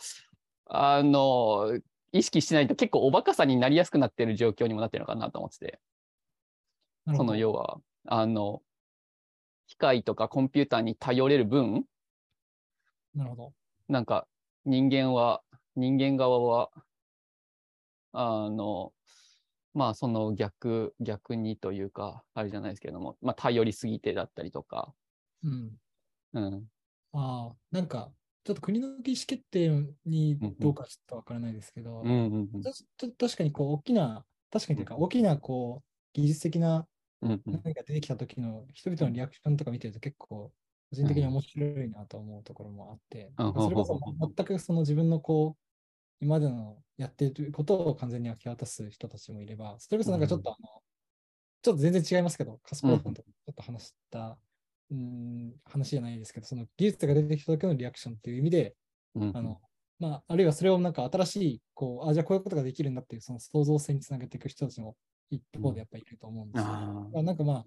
[0.74, 1.78] あの、
[2.12, 5.80] 意識しないと結構おバカさになりやすくなってる状況にもなってるのかなと思ってて。
[7.16, 8.62] その要は、あの、
[9.66, 11.84] 機械とかコンピューターに頼れる分、
[13.14, 13.52] なるほど。
[13.88, 14.26] なんか
[14.64, 15.42] 人間は、
[15.76, 16.70] 人間側は、
[18.12, 18.92] あの、
[19.74, 24.94] まあその逆、逆にというか、あれじゃないですけれども、まあ頼りすぎてだったりとか、
[25.42, 25.80] うん。
[26.34, 26.70] うん、
[27.12, 28.12] ああ、なんか、
[28.44, 29.70] ちょっと国の意思決定
[30.04, 32.02] にどうかちょっとわからないですけど、
[33.18, 36.86] 確かにこう大きな、確かにというか大きなこう技術的な
[37.22, 40.52] うん、うん、何か出てきた時の人々のリアクションとか見てると結構
[40.90, 43.54] 個人的に面白いなと思うところもあって、うん。
[43.54, 43.98] それこそ
[44.36, 45.60] 全くその自分のこう、
[46.20, 50.68] 今までのやっていることを完全に明け渡す人たちもいれば、それこそなんかちょっとあの、
[51.62, 54.36] ちょっと全然違いますけど、カスパロさんとちょっと話した、
[54.92, 58.76] うん、話じゃないですけど、その技術が出てきた時のリアクションっていう意味で、
[59.14, 59.58] うん、あの、
[59.98, 64.96] まあ、あるいはそれをなんか新しい、こう、あ、じゃあこういうことができるんだっていう、その創造性につなげていく人たちも
[65.30, 66.68] 一方でやっぱりいると思うんですよ。
[66.68, 67.66] ああなんかまあ、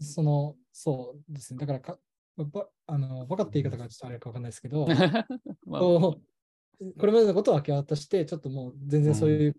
[0.00, 1.60] その、そうですね。
[1.60, 1.98] だからか、
[2.36, 4.88] ばあの、バカって言い方がちょっとあれかわかんないですけど、ー
[5.66, 5.80] まあ。
[5.80, 6.22] こう
[6.98, 9.56] これまでのことを明け渡して、ちょっともう全然そういう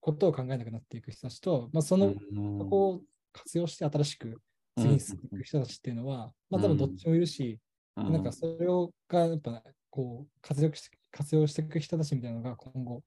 [0.00, 4.40] ことを考えなくなっていく人たちと、まあ、その、そこを活用して新しく
[4.80, 7.58] 次に進んでいく人たちっていうのは、まあ多分どっちもいるし、
[7.96, 13.02] なんかそれをがやっぱこう活用して活用していく人たちみたいなのが今後、やっ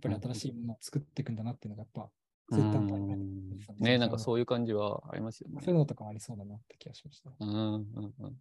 [0.00, 2.10] ぱり新しいものを作っていくんだなっていうのがやっぱ、
[2.54, 5.60] ツイッターのタイムラインで見てたねなんかそういう感じはありますよね。
[5.62, 7.30] そういうのとかもありそうだなって気がしました。
[7.38, 8.34] うんうんうん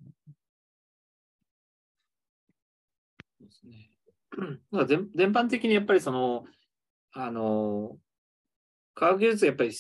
[3.39, 3.89] そうですね。
[4.71, 6.45] なんか全全般的にやっぱりその、
[7.13, 7.97] あの、
[8.97, 9.71] 科学技術がやっぱり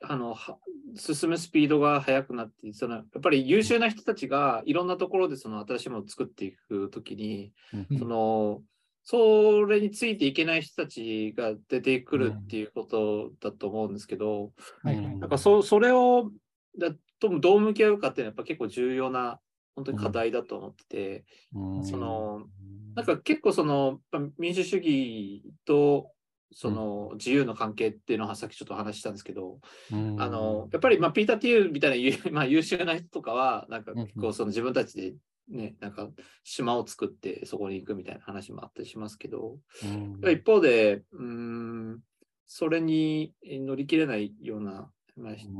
[0.00, 0.56] あのは
[0.96, 7.52] 進むスピードが速くなって、そのやっぱり優秀な人たちがいろんなところでその新しいものを作っていくときに、
[7.90, 8.62] うんその、
[9.02, 15.16] それについていけない人たちが出てくるっていうことだと思うんですけど、はいはい。
[15.18, 16.30] なんかそそれを
[16.78, 16.88] だ
[17.20, 19.40] とどう向き合うかっていうのはやっぱ結構重要な
[19.76, 21.24] 本当に課題だと思ってて、
[21.54, 21.84] うん。
[21.84, 22.46] その
[22.94, 24.00] なんか結構その
[24.38, 26.08] 民主主義と
[26.52, 29.58] その自由の関係っていうのはさっきちょっと話したんですけど、
[29.92, 30.20] うん。
[30.20, 35.14] あのやっぱりまあピーター・ティールみたいな優, まあ、優秀な人とかはなんか結構その自分たちで
[35.48, 36.08] ね、なんか
[36.42, 39.86] 島を作ってそこに行くみたいな話もあったりしますけど、う
[40.26, 40.30] ん。
[40.30, 42.00] 一方で、うーん、
[42.46, 45.54] それに乗り切れないような、まあ、人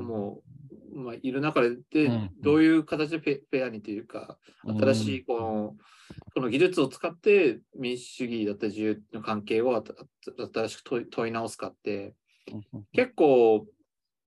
[0.00, 0.42] も、
[0.94, 2.30] まあ、いる中で、でうん。
[2.42, 5.76] どういう形でフェフェアにというか、新しいこの,、
[6.34, 9.82] この技術を使って民主主義だったり自由の関係を
[10.52, 12.14] 新しく問い問い直すかって、
[12.92, 13.66] 結構、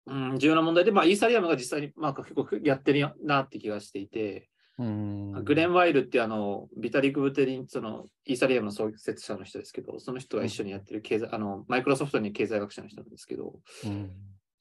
[0.07, 5.45] うん、重要な問題で、まあ、イーサリアムが実際に、まあ、結構やってるなって気がしていて、うん。
[5.45, 14.11] グレン・ワイルってあの、ビタリック・ブテリン、そのイーサリアムの創設者の人ですけど、その人が一緒にやってる経済、あの、マイクロソフトに経済学者の人なんですけど、うん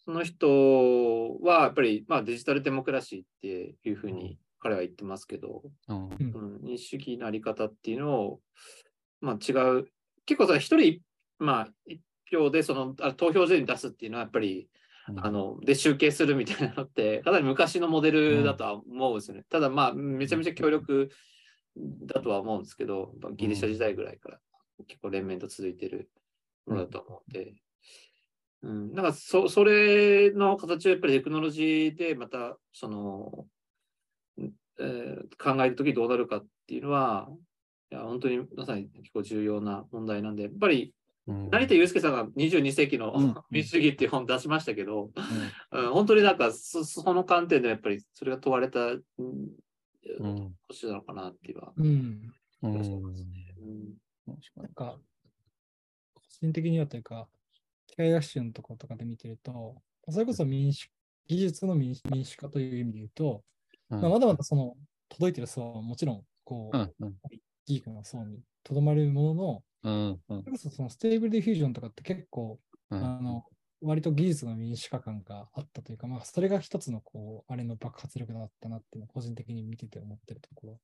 [0.06, 6.06] その人はやっぱり、まあ、デジタルデモクラシーっていうふうに彼は言ってますけど、うん。
[6.06, 6.16] うんう
[6.60, 8.40] ん、民主主義のあり方っていうのを、
[9.22, 9.88] まあ、違う、
[10.26, 11.02] 結構さ、一人、
[11.40, 14.70] まあ、一票でそのあ投票所に出すっていうのはやっぱり、
[15.18, 19.44] あの、で集計するみたいなのって、かなり昔のモデルだとは思うんですよね。
[19.50, 21.10] ただまあ、めちゃめちゃ強力
[22.06, 24.40] だとは思うんですけど、まあギリシャ時代ぐらいから
[24.88, 26.10] 結構連綿と続いてる
[26.68, 27.54] ものだと思うんで、
[28.62, 33.46] うん、なんかそそれの形をやっぱりテクノロジーでまた、その、
[34.38, 37.30] うんえー考えるときどうなるかっていうのは、
[37.92, 40.94] いや本当にまさに結構重要な問題なんで、やっぱり
[41.28, 41.50] うん。
[41.50, 45.12] 成田悠介さんが22世紀のうん民主主義っていう本出しましたけど、
[45.72, 49.02] うん、本当になんかそその観点でやっぱりそれが問われた、うん、
[50.20, 51.74] うん年なのかなっていうのは。
[51.78, 52.34] うん。
[52.64, 52.76] うん。
[52.76, 52.84] うん。
[54.56, 54.98] なんか、
[56.14, 57.28] 個人的にはというか、
[57.90, 60.90] 機械学習のところとかで見てると、それこそ民主、
[61.28, 63.44] 技術の民主化という意味で言うと、
[63.90, 64.02] うん。
[64.02, 64.76] まあ、まだまだその
[65.10, 67.16] 届いてる層はもちろん、こう、うんうん。
[67.66, 70.44] ギークの層にとどまるものの、うんうん。
[70.44, 72.60] それこそその Stable Diffusion とかって結構、
[72.92, 73.04] うん。
[73.04, 73.44] あの、
[73.82, 80.80] 割と技術の民主化感があったというか、まあ、それが一つの、こう、あれの爆発力だったなっていうのを個人的に見てて思ってるところ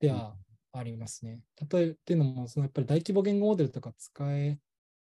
[0.00, 0.34] では
[0.72, 1.40] ありますね。
[1.70, 4.58] 例えっていうのも、そのやっぱり大規模言語モデルとか使え、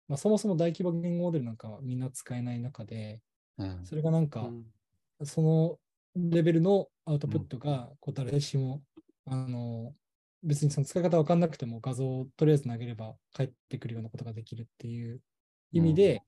[0.08, 3.22] まあ、そもそも大規模言語モデルなんかはみんな使えない中で、
[3.58, 3.84] うん。
[3.84, 4.56] それがなんか、
[5.24, 5.80] その
[6.16, 8.82] レベルのアウトプットが、こう誰しも、
[9.26, 9.94] あの、
[10.42, 15.22] 別にその使い方わかんなくても画像をとりあえず投げれば返ってくるようなことができるっていう
[15.72, 16.22] 意味で、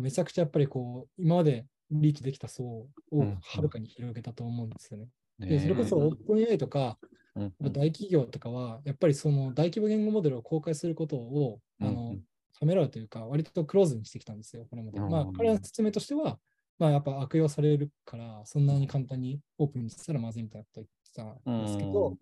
[0.00, 3.38] めちゃくちゃやっぱりこう、今までリーチできた層をうん。
[3.42, 5.08] はるかに広げたと思うんですよね。
[5.38, 6.98] ねで、それこそオープン AI とか、
[7.34, 7.54] うん。
[7.60, 12.18] 大企業とかは、やっぱりその大規模言語モデルを公開することを、あうんの、
[12.58, 14.98] ためらうというか、割とクローズにしてきたんですよ、これまで。
[14.98, 15.10] うん。
[15.10, 16.38] まあ、彼らの説明としては、
[16.78, 22.16] まあ、やっぱ悪用されるから、そんなに簡単にオープンにしたらまずいみたいなことを言ってたんですけど、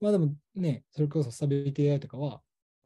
[0.00, 2.42] まあでもね、それこそスタビリティ AI とかは、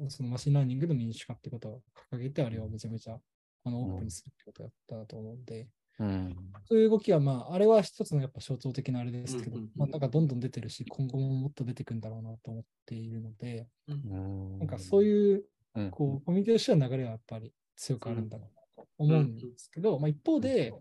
[0.08, 3.18] その machine learning の民主化ってことを掲げて、あれをめちゃめちゃ
[3.64, 6.36] あのオープンにするってことをやったと思うんで、うん。
[6.68, 14.58] そういう動きは、まあ、あれは一つのやっぱ象徴的なあれですけどまあ、なんかどんどん出てるし、今後ももっと出てくんだろうなと思っているので、うん。
[14.58, 15.42] なんかそういう、うん
[15.90, 20.72] こう、コミュニティとしては流れはやっぱり強くあるんだろうなと思うんですけど、まあ一方で、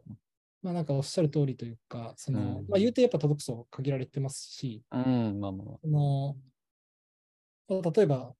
[0.62, 2.68] まあなんかおっしゃる通りというか、その、うん。
[2.68, 6.36] まあ言うてやっぱ届く層限られてますし、うんまあまあその、
[7.94, 8.34] 例えば、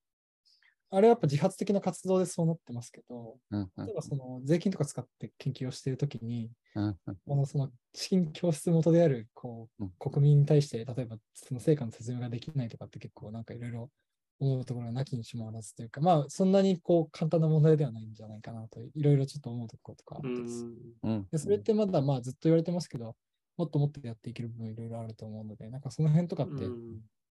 [0.92, 3.86] あれはやっぱ自発的な活動でそうなってますけど、うんうん。
[3.86, 7.18] 例えばその税金とか使って研究をしているときに、うんうん。
[7.28, 9.88] このその資金教室元であるこうん。
[9.88, 13.92] う国民に対して、例えばその成果の説明ができないとかって結構なんかいろいろ
[14.40, 20.66] 思うところがなきにしもあらずというか、まあ、そんなにこう簡単な問題ではないんじゃないかなと、いろいろちょっと思うところとかあってです。
[21.04, 21.28] うん。
[21.32, 23.16] でそれってまだまあずっと言われてますけど、
[23.58, 26.66] もっともっとやっていける部分いろいろあると思うので、なんかその辺とかって、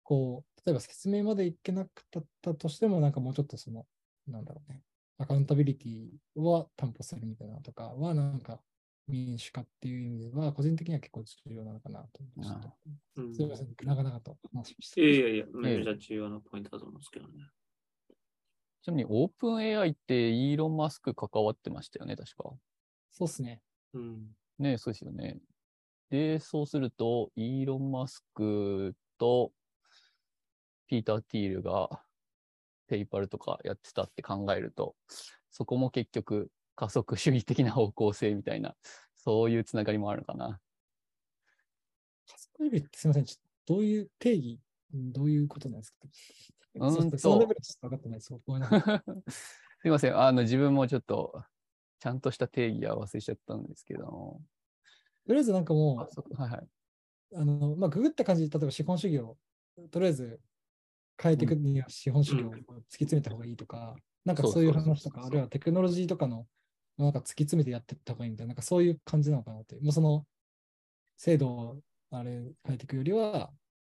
[0.04, 1.90] こう、例えば説明までいけなか
[2.20, 3.86] ったとしても、なんかもうちょっとその、
[4.28, 4.82] なんだろうね、
[5.18, 8.60] アカウンタビリティは担保するみたいなのとかは、なんか
[9.08, 12.76] 民主化っていう意味では、個人的には結構重要なのかなと思いました。
[13.16, 15.00] うんすみません、長々と話しました。
[15.00, 17.50] いやいやいや、めちゃくちゃ重要なポイントだと思うんですけどね。
[18.82, 22.52] ちなみに、オープン AI ってイーロン・マスク関わってましたよね、確か。
[23.10, 23.60] そうっすね。
[23.92, 24.36] うん。
[24.58, 25.38] ね、そうですよね。
[26.10, 29.52] で、そうすると、イーロン・マスクと
[30.86, 32.04] ピーター・ティールが
[32.86, 34.94] ペイパルとかやってたって考えると、
[35.50, 38.76] そこも結局加速主義的な方向性みたいな、
[39.16, 40.60] そういうつながりもあるのかな。
[42.26, 44.60] 加速ってすみません、ちょっとどういう定義、
[44.92, 45.96] どういうことなんですか？
[46.74, 48.32] うーんとそのレベルちょっと分かってないです。
[48.46, 48.80] ごめんなさい。
[49.30, 50.18] すいません。
[50.18, 51.44] あの、自分もちょっと、
[51.98, 54.42] ちゃんとした定義は忘れちゃったんですけども。
[55.26, 56.68] とりあえずなんかもう、はいはい。
[57.34, 59.36] あの、まあ、ググった感じで、例えば資本主義を、
[59.90, 60.40] とりあえず
[61.20, 66.46] 変えていくには資本主義を突き詰めた方がいいとか、なんかそういう話とか、あるいはテクノロジーとかの、
[67.02, 69.76] なんか突き詰めてやっていった方がいいみたいな、なんかそういう感じなのかなって。
[69.80, 70.24] もうその
[71.16, 71.80] 制度を
[72.10, 73.50] あれ変えていくよりは、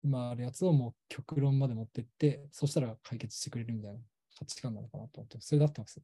[0.04, 4.00] 今あるやつをもう極論まで持っていって、そしたら解決してくれるみたいな
[4.38, 6.00] 価値観なのかなと思って、それだってます？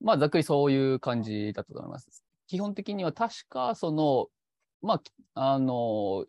[0.00, 2.24] まあ、ざっくりそういう感じだったと思います。
[2.46, 4.28] 基本的には確か、その、
[4.82, 5.00] ま
[5.34, 6.26] あ、あの、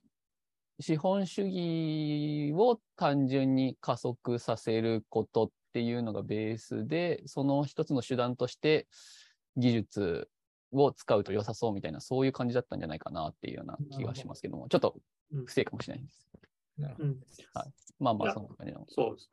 [0.79, 8.87] 資本主義を単純に加速させることっていうのがベースで、その一つの手段として
[9.57, 10.29] 技術
[10.71, 14.95] を使うと良さそうみたいな、そういう感じだったんじゃないかなっていうような気がしますけども、ちょっと
[15.45, 16.27] 不正かもしれないです。
[16.77, 17.19] なるほどうん。
[17.99, 19.31] まあまあ、そんな感じのそうです。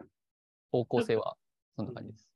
[0.71, 1.37] 方向性は、
[1.77, 2.29] そんな感じです。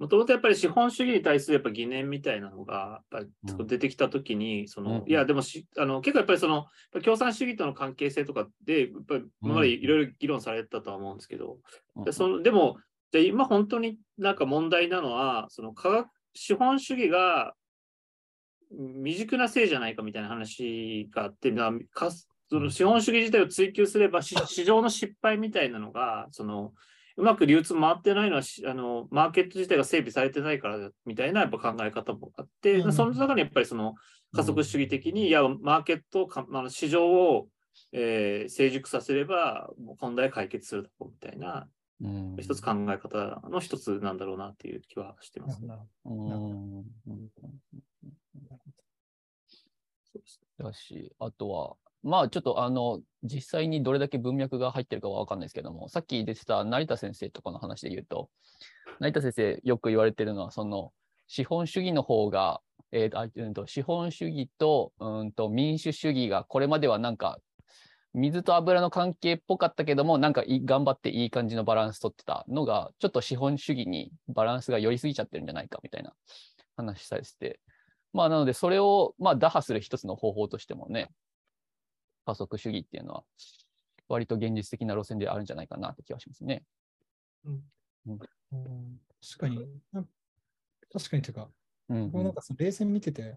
[0.00, 6.68] もともとやっぱり資本主義に対するやっぱ疑念みたいなのがやっぱり出てきたときに、そのうんいや、でもしあの結構やっぱりその
[7.04, 11.58] 共産主義との関係性とかで、やっぱり今までいろいろ議論されてたとは思うんですけど、
[11.96, 12.78] うんでそのでも、
[13.12, 17.54] じゃあ今本当になんか問題なのは、その科学資本主義が
[18.70, 26.72] 未熟なせいじゃないかみたいな話があって、なかその資本主義自体を追求すれば、し市場の失敗みたいなのが、その
[27.16, 32.92] うまく流通回ってないのはしあの、マーケット自体が整備されてないからだみたいなやっぱ考え方もあって、うん。
[32.92, 33.94] その中にやっぱりその
[34.34, 37.48] 加速主義的に、いや、マーケットをか、あの市場を、
[37.92, 39.68] えー成熟させれば、
[40.00, 41.68] 問題解決するだろうみたいな、
[42.02, 42.36] うん。
[42.38, 45.68] 一つ考え方の一つなんだろうなっていう気はしてます、ね。
[50.58, 58.30] だし、あとは、まあちょっとあの、実際にどれだけ文脈が入ってるかはわかんないですけども、さっき出てた成田先生とかの話で言うと、
[59.00, 60.92] 成田先生よく言われてるのは、その、
[61.26, 62.60] 資本主義の方が、
[62.92, 67.38] えーとあうんと、資本主義と、うんと、民主主義が、これまではなんか、
[68.12, 76.12] 水と油の関係っぽかったけども、なんかい頑張っていい感じのバランス取ってたのが、ちょっと資本主義にバランスが寄りすぎちゃってるんじゃないかみたいな
[76.76, 77.60] 話されてて、
[78.12, 81.10] まあなのでそれをまあ打破する一つの方法としてもね、
[82.26, 83.24] 加速主義っていうのは
[84.08, 86.64] 割と現実的な路線であるんじゃないかなって気がしますね。
[87.44, 87.52] う
[88.12, 88.18] ん。
[88.18, 90.04] 確かに、な
[90.92, 91.48] 確かにというか、
[91.88, 93.36] うん僕もなんかその冷静見てて、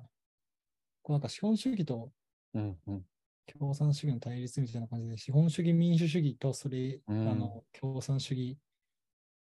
[1.03, 2.11] こうなんか資本主義と
[2.55, 3.05] うんうん
[3.47, 7.17] 共産主義の対立みたいな感じで、資本主義、民主主義とそれ、うん。
[7.23, 8.59] あの共産主義、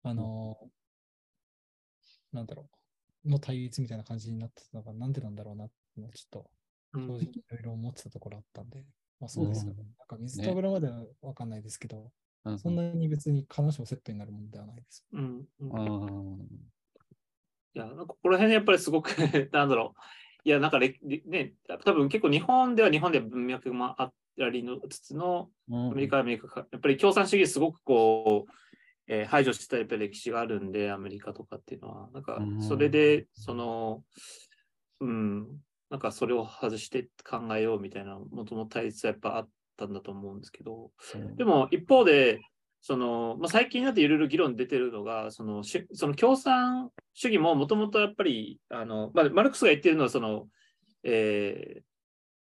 [0.05, 0.73] あの、
[2.33, 2.71] なんだろ
[3.25, 6.51] う、の対立みたいな感じになってたのが、なんでなんだろうなってちょっと
[6.93, 7.15] うん。
[7.19, 8.85] 正直いろいろ思ってたところあったんで、
[9.21, 9.83] まあそうですよね。
[9.83, 9.95] うん。
[9.99, 12.13] なんか水と油まではわかんないですけど、
[12.45, 15.07] うんそんなに別に必ずしもセットになるものではないです。
[15.13, 15.49] うん。
[15.61, 15.71] うん。
[15.71, 15.81] う
[16.45, 16.49] ん。
[17.75, 19.09] いや、なんかここら辺やっぱりすごく
[19.53, 20.01] なんだろう。
[20.45, 20.95] いや、なんかね、
[21.85, 25.91] 多分結構日本では日本で文脈もあったりのつつの、うん。
[25.91, 28.53] アメリカはアメリカか、やっぱり共産主義すごくこう、
[29.07, 32.63] えー排除してたやっぱり歴史があるんで、アメリカとかっていうのは、なんかうん。
[32.63, 34.03] それで、その、
[35.01, 35.47] うん、
[35.91, 40.91] なんかそれを外して考えようみたいな、もともと対立はやっぱあったんだと思うんですけど、
[41.37, 42.41] でも一方で、
[42.87, 50.49] そのまあ、最近になっていろいろ議論出てるのが、そのしその共産主義ももともとやっぱり、あのまあ、マルクスが言ってるのはその、
[51.03, 51.83] えー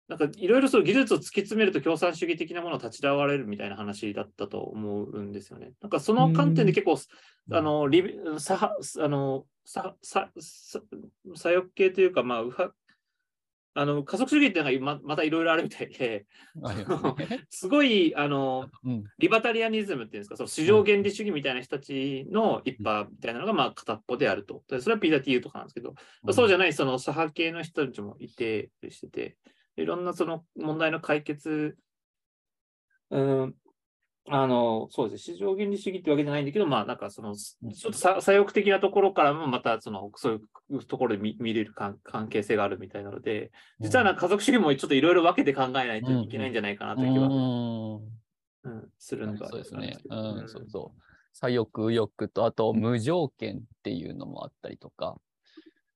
[0.09, 5.73] なんかいろいろその技術を突き詰めると共産主義的なものを立ち直られるみたいな話だったと思うんですよね。
[5.81, 6.97] なんかその観点で結構、
[7.51, 10.83] あのリビ左派あの左左左
[11.35, 12.77] 左翼系というか、まあ、右派
[13.79, 16.25] あの加速主義っていうのがままたいろいろあるみたいで、
[17.51, 19.05] すごいあのうん。
[19.19, 24.63] リバタリアニズムっていうんですか、その市場原理主義みたいな人たちの一派みたいなのがまあ片っぽであると。
[24.69, 25.95] でそれはピーター・ティーユとかなんですけど、
[26.33, 29.37] そうじゃないその左派系の人たちもいてしてて、
[29.77, 31.77] いろんなその問題の解決、
[33.11, 33.55] うん、
[34.29, 49.49] あの、そうですね、市場原理主義ってわけじゃないんだけど、まあなんかその、ちうんょっとさ左翼的なところからもまたその、そういうところで見見れる関関係性があるみたいなので、実はなんか家族主義もちょっといろいろ分けて考えないといけないんじゃないかなという気は、うんうんするのが。
[49.49, 49.97] そうですね。
[50.11, 51.01] うん、そうそう。
[51.33, 55.17] 左翼、右翼と、あと無条件っていうのもあったりとか、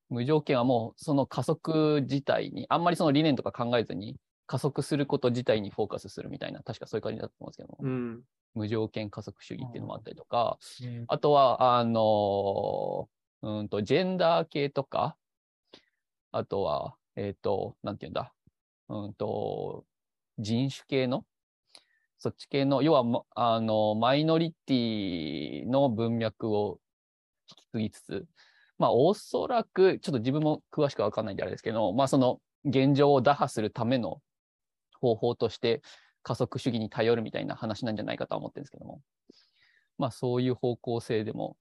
[0.08, 4.16] 無条件はもうその加速自体に、あんまりその理念とか考えずに、
[4.50, 7.68] 加速すること自体にフォーカスするみたいな、確かそういう感じだと思うんですけど。
[7.68, 8.22] も、うん。
[8.56, 15.16] 無条件加速主義っていうのもあったりとか、えあとは、あのーうんと、ジェンダー系とか、
[16.32, 18.32] あとは、えっ、と、なんていうんだ、
[18.88, 19.84] うんと、
[20.40, 21.24] 人種系の、
[22.18, 26.80] そっち系の、要は、まあの、マイノリティの文脈を
[27.48, 28.26] 引き継ぎつつ、
[28.78, 34.20] まあ、おそらく、ちょっと自分も詳しくわかんないんであれですけど、まあ、その、現状を打破するための
[35.00, 35.82] 方法として、
[36.22, 39.02] 加速主義に頼るみたいな話なんじゃないかとは思ってるんですけども。
[39.98, 41.56] まあそういう方向性でも、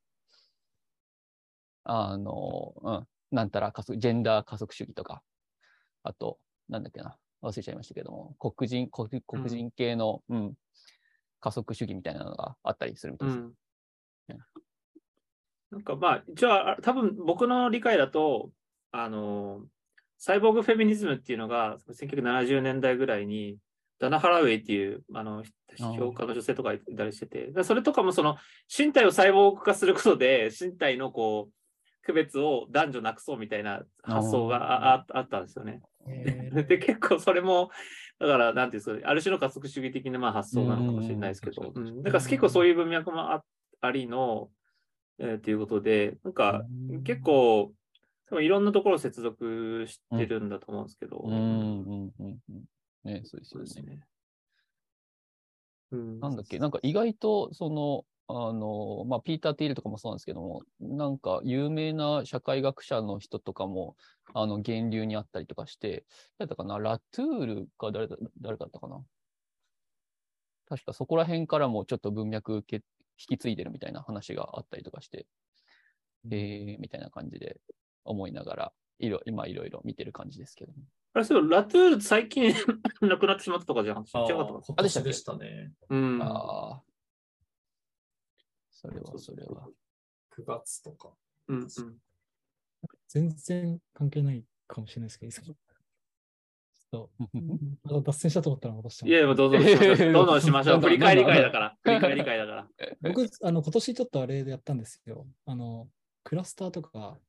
[1.84, 5.22] あの、うん、なんたら加速、ジェンダー加速主義とか、
[6.04, 10.54] あと、なんだっけな、忘れちゃいましたけども、黒人、黒黒人系の、うん、
[11.40, 13.40] 加速主義みたいなのがあったりするみたいです。
[13.40, 13.54] うん。
[15.72, 18.52] なんかまあ、一応、あ多分僕の理解だと、
[18.92, 19.66] あの、
[20.20, 23.58] サイボーグフェミニズムっていうのが、1970年代ぐらいに、
[24.00, 25.44] ダナ・ハラウェイっていう、あの、
[25.98, 28.38] 評価の女性とかいたりしてて、でそれとかもその、
[28.78, 31.54] 身体をサイボーグ化することで、身体のこう、
[32.04, 35.06] 区別を男女なくそうみたいな発想がああ。
[35.14, 35.82] あったんですよね。
[36.08, 37.70] えで、結構それも、
[38.20, 42.04] だから、なんていうんですか、ある種の加速主義的なまあ発想なのかもしれないですけど、うんうん。
[42.04, 43.44] だから結構そういう文脈もあ
[43.80, 44.50] ありの、
[45.20, 47.04] えー、ということで、なんかうん。
[47.04, 47.74] 結構、
[48.30, 52.64] 多分いろんなところを接続してるんだと思うんですけど、うん、うん、うん、うん。
[53.04, 53.68] ね、そうですよね。
[53.68, 54.04] そうね。
[55.92, 63.98] うん、なんだっけ、なんか意外と、その、あの、まあ、ピーター・ティールとかもそうなんですけども、なんか有名な社会学者の人とかも、
[64.36, 66.06] あの、源流にあったりとかして、
[66.38, 69.04] 誰だったかな、ラトゥールか誰だ誰だったかな？
[70.68, 72.86] 確かそこら辺からもちょっと文脈受け
[73.18, 75.26] 引き継いでるみたいな話があったりとかして、
[76.30, 77.60] えー、みたいな感じで
[78.04, 80.80] 思いながら、いろ今いろいろ見てる感じですけども。
[81.14, 82.54] あれ、そう、ラトゥール最近
[83.02, 85.74] 亡くなってしまったとかじゃなくて、あ違かったかー今年でしたね。
[85.90, 86.22] うん。
[86.22, 86.84] ああ。
[88.72, 89.70] それはそれは。
[90.32, 91.14] 9月とか。
[91.48, 92.00] うんうん
[93.10, 95.56] 全然関係ないかもしれないですけど、ちょっ
[96.92, 97.10] と、
[97.84, 99.58] また 脱線したと思ったら戻してもいやいや、どうぞ。
[100.14, 100.80] どんどんしましょう。
[100.80, 101.78] 振り返り会だから。
[101.82, 102.70] 振り返り会だから。
[103.02, 105.28] 僕、あの、今年ちょっとあれでやったんですよ。
[105.46, 105.90] あの、
[106.24, 107.20] クラスターとか、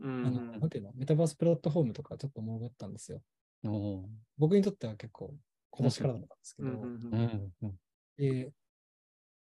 [0.00, 3.22] うあの、んなんていうの、メタバースプラットフォームとかちょっと潜ったんですよ。
[4.38, 5.34] 僕にとっては結構、
[5.70, 6.68] 今年からだったんですけど、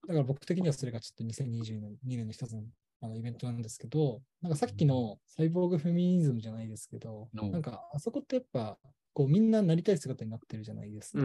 [0.08, 2.64] だから僕的にはそれがちょっと2022年の一つの
[3.02, 7.52] あのイベントなんですけど、なんかさっきのサイボーグフェミニズムじゃないですけど、うん。
[7.52, 8.78] なんかあそこってやっぱ、
[9.14, 11.24] こうみんななりたい姿になってるじゃないですか。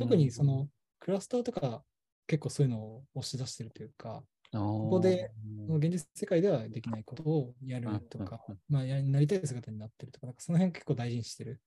[0.00, 0.68] 特にその
[0.98, 1.84] クラスターとか
[2.26, 4.24] 結構そういうのを押し出してるというか、
[4.58, 5.30] ここで
[5.68, 11.60] 現実世界ではできないことをやるとか、まあやなりたい姿になってるとか、なんかその辺結構大事にしてる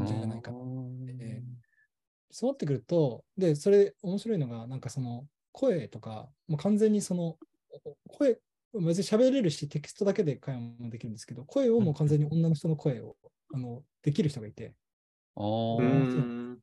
[0.00, 0.58] んじゃないかな。
[1.06, 1.42] で
[2.30, 7.36] そうなってくると、で、それ面白いのが、なんかその声とか、もう完全にその
[7.84, 8.38] お声、
[8.72, 13.16] 別に喋れるし、テキストだけで会話もできるんですけど、声をもう完全に女の人の声を
[13.52, 14.74] あのできる人がいて、う
[15.36, 15.82] おー。
[15.82, 16.58] ん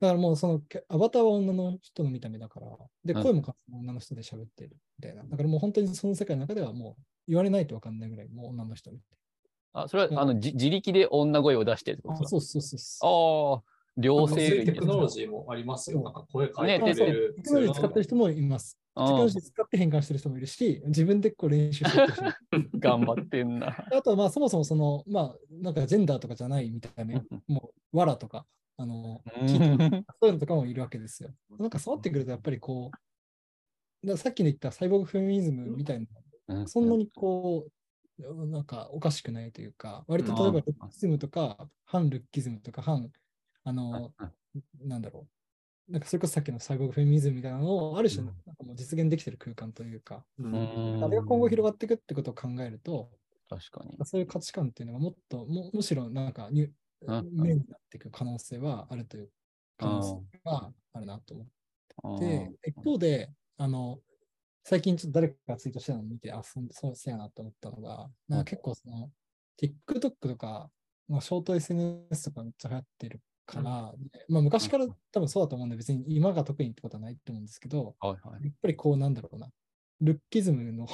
[0.00, 2.66] だからもうそのけアバターは女の人の見た目だから、
[3.04, 5.22] で、うん声も女の人で喋ってるみたいな。
[5.24, 9.18] だからもう本当にその世界の中ではもう言われないと分かんないぐらい、もう女の人みたい
[9.72, 12.18] あ、それは、あの、じ自力で女声を出してるってこな。
[12.18, 12.22] と？
[12.22, 13.58] ですかそうそうそうそう。
[13.58, 13.62] ああ、
[13.96, 16.02] 両性類テクノロジーもありますよ。
[16.02, 18.78] なんか声変えねてくれるテクノロジー使ってる人もいます。
[18.96, 22.32] テクノロジー使って変換してる人もいるし、自分でこう練習してる人もい
[22.62, 23.86] る 頑張ってんな。
[23.92, 28.46] あとはまあそもそもその、まあなんかジェンダーとかじゃないみたいなうん、もう、わらとか、
[28.80, 29.22] あの、
[30.22, 31.30] そういうのとかもいるわけですよ。
[31.58, 32.96] なんかそうなってくるとやっぱりこ
[34.02, 36.06] う、だからさっきの言ったサイボーグフェミニズムみたいな、
[36.66, 37.66] そんなにこ
[38.18, 43.10] う、なんかおかしくないというか、割と例えばルッキズムとか、反ルッキズムとか、反、
[43.64, 44.14] あの、
[44.80, 45.28] なんだろ
[45.88, 45.92] う。
[45.92, 53.10] なんかそれこそさっきのサイボーグフェミニズムみたいなのをある種うんなんかもう実現できてる空間というか、ううんんあれが今後広がっていくってことを考えると、
[53.48, 53.98] 確かに。
[54.04, 56.70] そういう価値観っていうのがもっと、もむしろなんかニュ
[57.06, 59.32] うんメインになっていく可能性はあるという
[59.78, 61.48] 可能性があるなと思っ
[62.16, 64.02] て、一方で、あの、
[64.64, 69.12] 最近ちょっと誰かがツイートしてたのを見て、あ、そそうそうやなと思ったのが、なんか結構その、
[69.62, 70.70] TikTok とか、
[71.08, 73.94] まあ、ショート SNS とかめっちゃ流行ってるから、
[74.28, 78.44] まあ昔から多分そうだと思うんで、別に今が特にってことはないと思うんですけど、はいはい。
[78.44, 79.50] やっぱりこうなんだろうな、
[80.00, 80.86] ルッキズムの、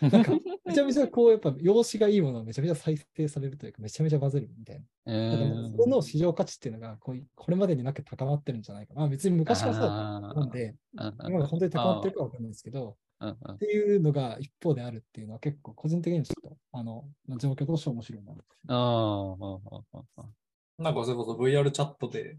[0.00, 0.32] なんか
[0.64, 4.84] めちゃめちゃこうやっぱ容姿がいいものはめちゃめちゃ再生されるというか、めちゃめちゃバズるみたいな。
[5.06, 9.00] えだからその市場価値っていうのがこうこれまでになく高まってるんじゃないかな。
[9.00, 18.32] まあ別に昔からそうだったんで、今が本当に高まってるかわかんないですけど、うんっていうのが一方であるっていうのは結構個人的にはちょっと、あの、まあ状況として面白いな。
[18.66, 19.36] あ
[20.78, 22.36] あ、なんかそれこそ VR チャットで、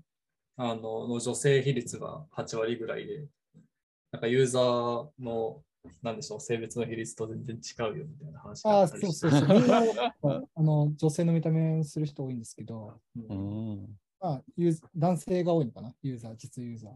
[0.58, 3.26] あの、の女性比率が8割ぐらいで、
[4.12, 5.64] なんかユーザーの、
[6.02, 9.60] なんでしょう、性別の比率と全然違うよみたいな話がああ、あったりしてそうそうそう。
[9.60, 9.82] みんな
[10.56, 14.00] あの女性の見た目をする人多いんですけど、ううんん。
[14.20, 16.92] まあ、ユーザ男性が多いのかな、ユーザー、実ユーザー。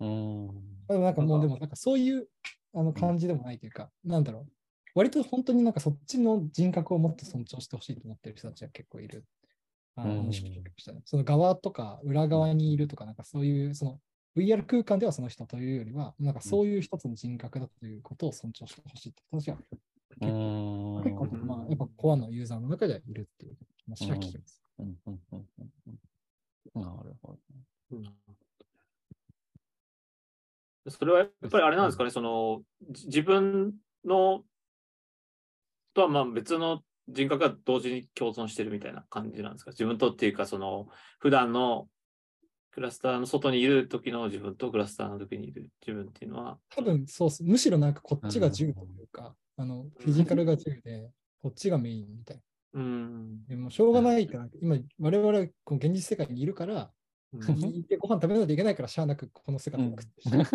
[0.00, 0.86] うん。
[0.88, 2.28] でもなんかもう、でもなんかそういう
[2.74, 4.52] あの感じでもないというか、なんだろう。
[4.94, 9.24] 割と本当になんかそっちの人格をもっと尊重してほしいと思ってる人たちが結構いる。
[9.96, 10.30] あのうん。
[11.04, 14.00] その側とか裏側にいるとか、なんかそういう、その
[14.36, 19.56] VR 空間ではその人というよりは、なんかそういう一つの人格だということを尊重してほしいって人たちが
[20.22, 21.02] うん。
[21.02, 23.56] 結構、まあ、やっぱコアのユーザーの中ではいるっていう
[23.86, 24.62] 話は聞きます。
[24.78, 25.70] うんうんうんうん
[26.74, 27.38] うんなるほど。
[27.92, 28.04] うん
[30.88, 33.74] それはやっぱりあれなんですかね、そのじ自分
[34.04, 34.42] の
[35.94, 39.72] とはまあ別の人格が同時に共存してるみたいな感じなんですか？
[39.72, 41.88] 自分とっていうか、その普段の
[42.70, 47.42] クラスターの外にいる時の自分とクラスターの時にいる自分っていうのは、多分そうっす。
[47.42, 51.10] むしろなんかこっちが10というか、あの、フィジカルが10で、
[51.42, 52.42] こっちがメインみたいな。
[52.80, 53.46] うん。
[53.46, 56.90] でもしょうがないから、今、我々はこう現実世界にいるから、
[57.32, 57.40] うん
[58.00, 60.46] ご飯食べないといけないから、しゃあなくこの姿を送ってしまう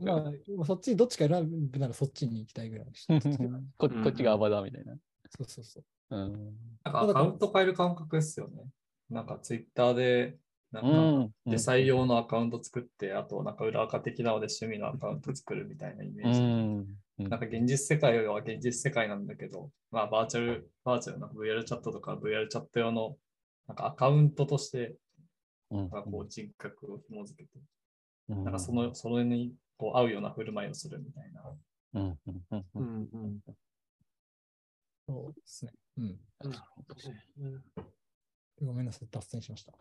[0.00, 2.86] まあ、まあそっちにどっちか選ぶならそっちに行きたいぐらい
[3.76, 4.94] ここっちがアバダみたいな。
[5.28, 6.16] そうそうそう。
[6.16, 6.32] うん。
[6.82, 8.62] なんかアカウント変える感覚ですよね。
[9.10, 10.36] なんかツイッターで、
[10.72, 11.32] なんか、うん。
[11.46, 16.40] で、採用のアカウント作って、あとなんか裏垢的なので趣味のアカウント作るみたいなイメうージ。
[16.40, 17.28] ん。
[17.28, 23.16] なんか現実世界は現実世界なんだけど、まあバーチャル、バーチャルな VR チャットとか VR チャット用の
[23.68, 24.96] なんかアカウントとして、
[25.70, 27.58] うんなんかこう人格を紐付けて、
[28.28, 31.42] うんなんかその、それにこう合うような振る舞いをするみたいな。
[31.94, 33.40] うんうんうん
[35.08, 35.72] そうですね。
[35.98, 36.20] うん。
[36.42, 37.82] なるほどねうんご
[38.76, 39.72] めんなさい、脱線しました。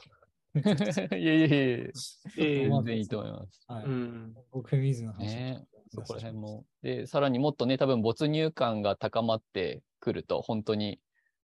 [1.17, 1.91] いやいやいやいや、
[2.35, 3.65] 全然いいと思います。
[3.67, 3.85] はい。
[3.85, 6.65] うん僕、フェミニズムの話をねそこら辺も。
[6.81, 10.99] で、さらにもっとね、多分没入感が高まってくると、本当に、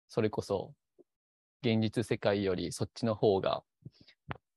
[0.07, 0.73] それこそ、
[1.61, 3.63] 現実世界よりそっちの方が、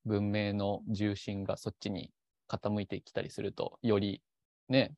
[0.05, 2.12] 文明の重心がそっちに
[2.49, 4.22] 傾いてきたりすると、より、
[4.68, 4.95] ね、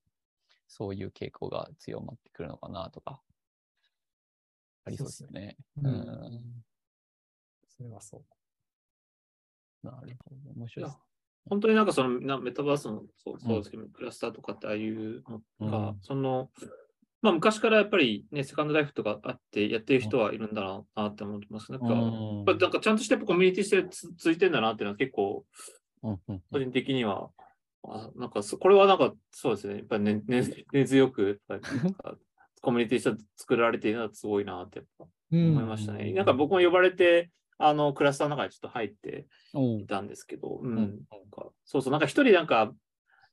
[0.69, 3.21] そういう傾向が強まってくるのかなとか、
[4.85, 5.57] ありそうですよね。
[5.83, 6.65] ううんん。
[7.77, 8.19] それはそ
[9.83, 9.87] う。
[9.87, 10.53] なるほど。
[10.57, 10.99] 面白いです。
[11.49, 15.23] 本当になんかそのなメタバースのそうそうですけど、クラスターとかってああいう
[15.61, 16.51] のが、うんその、
[17.21, 21.71] まあ昔からやっぱりね、セカンドライフとかあってやってる人はいるんだななって思ってます。
[21.71, 25.45] なんか、やっぱりなんかちゃんとしてやっぱコミュニティしてつついてんだなっていうのは結構
[26.03, 27.29] うんうん個人的には、
[27.87, 32.17] あなんかそこれはなんかそうですね、やっぱり、ねね、根強くやっぱりなんか
[32.63, 36.11] コミュニティして作られているのはすごいなってやっぱうん思いましたね。
[36.13, 40.77] なんか僕も呼ばれて、あのクラスターの中にちょっと入っておいたんですけど、うんん。
[40.77, 40.91] なん
[41.31, 42.73] かそうそう、なんか一人なんか、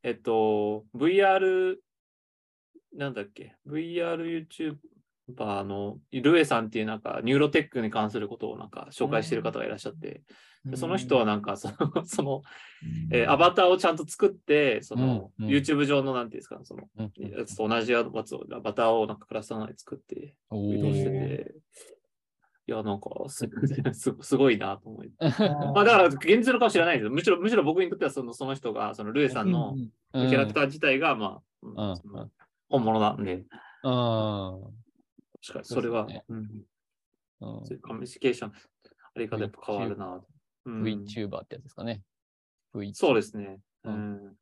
[0.03, 1.76] えっと、VR、
[2.95, 4.45] なんだっけ、VR
[5.30, 10.24] YouTuber のルエさんっていうなんか neurotech に関することをなんか紹介してる方がいらっしゃって、
[10.65, 12.41] でその人はなんかその、その、
[13.11, 15.45] えーアバターをちゃんと作って、その、うん。
[15.45, 15.51] うん。
[15.51, 17.11] YouTube 上のなんていうんですか、その、うん。
[17.32, 21.55] やつと同じやつを、アバターをなんかクラスターの中に作って、お移動してーて、
[22.68, 23.47] いや、なんかす、
[23.93, 25.12] すすごいなと思って。
[25.20, 27.12] あ ーまあだから、現実のかもしれないですよ。
[27.12, 29.76] むしろ、むしろ僕にとってはそのその人が、そのルエさんの
[30.14, 31.41] うんキャラクター自体が、ま
[31.76, 31.95] あ、
[32.70, 33.45] 本物なんで、
[33.84, 34.59] あ
[35.41, 36.66] 確かにそれは、そうん
[37.41, 40.22] あ、そういうコミュニケーション、あり方やっぱ変わるな。
[40.66, 42.03] うん、VTuber ってやつですかね。
[42.74, 43.59] V そうですね。
[43.84, 44.38] ううんん。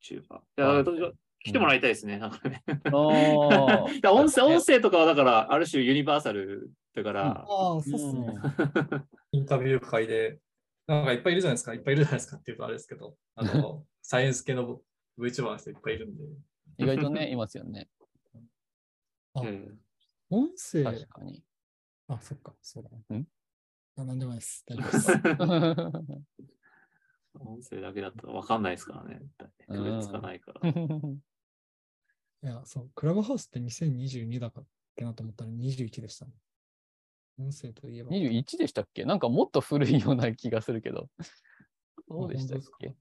[0.00, 0.96] チューバー。
[0.96, 1.12] いや、
[1.44, 2.18] 来てもらいたいですね。
[2.18, 2.62] なんかね。
[2.66, 8.34] あ だから音声、音声とかはだから、ある種ユニバーサルだから、ああ、そうっすね。
[9.32, 10.40] インタビュー会で、
[10.86, 14.82] なんかいっぱいいるじゃないですか、いっぱいいるじゃないですかっていうとあれですけど、あの、 サイエンス系の
[15.18, 16.24] VTuber の人いっぱいいるんで、
[16.78, 17.88] 意外とね、いますよね。
[19.34, 19.90] あええ
[20.30, 21.44] 音声、確かに。
[22.08, 23.20] あ、そっか、そうだね。
[23.20, 23.26] ん？
[23.96, 24.64] あなんでもないです。
[24.66, 25.12] 大丈夫です。
[27.38, 29.22] 音声だけだったらわかんないですからね。
[29.68, 30.70] 区別つかないから。
[32.42, 34.66] いや、そう、クラブハウスって2022だかっ
[34.96, 36.32] けなと思ったら21でしたね。
[37.40, 38.10] 音声といえば。
[38.10, 39.04] 21でしたっけ？
[39.04, 41.08] なんかもっと古いような気がするけど。
[42.08, 42.94] そうでしたっけ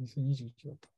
[0.00, 0.88] ？2021だった。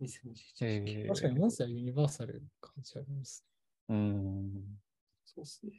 [0.00, 3.44] 2021へー確かに音声はユニバーサル感じあります。
[3.88, 4.80] うん。
[5.24, 5.72] そうですね。
[5.72, 5.76] い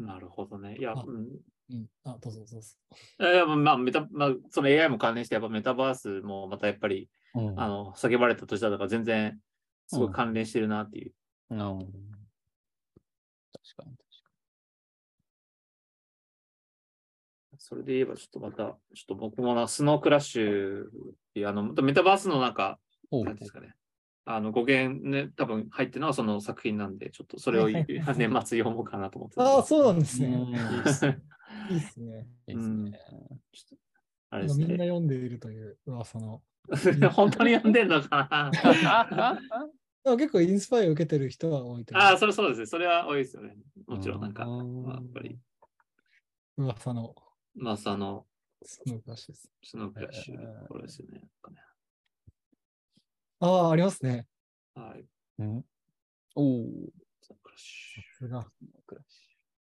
[0.00, 0.76] やなるほどね。
[0.76, 1.40] いや、あうん、
[1.70, 1.88] うん。
[2.04, 2.76] あ、どうぞどうぞ。
[3.20, 9.40] いやまあ、メタ、まあ、その AI も関連して、やっぱメタバースもまたやっぱり、うんあの、叫ばれた年だったから全然、
[9.86, 11.14] すごい関連してるなっていう。
[11.50, 11.58] うん
[13.64, 14.03] 確かに確
[17.66, 18.76] それで言えば、ちょっとまた、ちょっ
[19.08, 20.86] と僕もな、スノークラッシュっ
[21.32, 22.78] ていう、あの、メタバースのなんか、
[23.10, 23.24] に。
[23.24, 23.74] なですかね。
[24.26, 30.28] あの語源ね、多分入ってるのはその作品なんで、ちょっとそれをはい年末読もうかなと思ってああ、でそうなんですね。
[30.28, 30.54] うん
[31.70, 32.26] いいですね。
[32.48, 33.00] いいですね。
[34.30, 34.84] あれですみんなね。
[34.84, 36.42] 読んでいるという噂の。
[37.12, 38.50] 本当に読んでんのか
[40.04, 42.66] な結構インスパイアを受けてる人は多いとああ、それそうですね。
[42.66, 43.56] それは多いですよね。
[43.86, 44.48] もちろんなんか、や
[44.98, 45.38] っぱり、
[46.56, 47.14] 噂の
[47.54, 48.26] まあ、その、
[48.62, 49.50] スノークラッシュです。
[49.62, 51.22] スノークラッシュえー、これですよね。
[53.40, 54.26] ああ、ありますね。
[54.74, 55.04] はい。
[55.38, 55.64] うん
[56.36, 56.66] おお。
[57.20, 59.24] スノークラッシュ。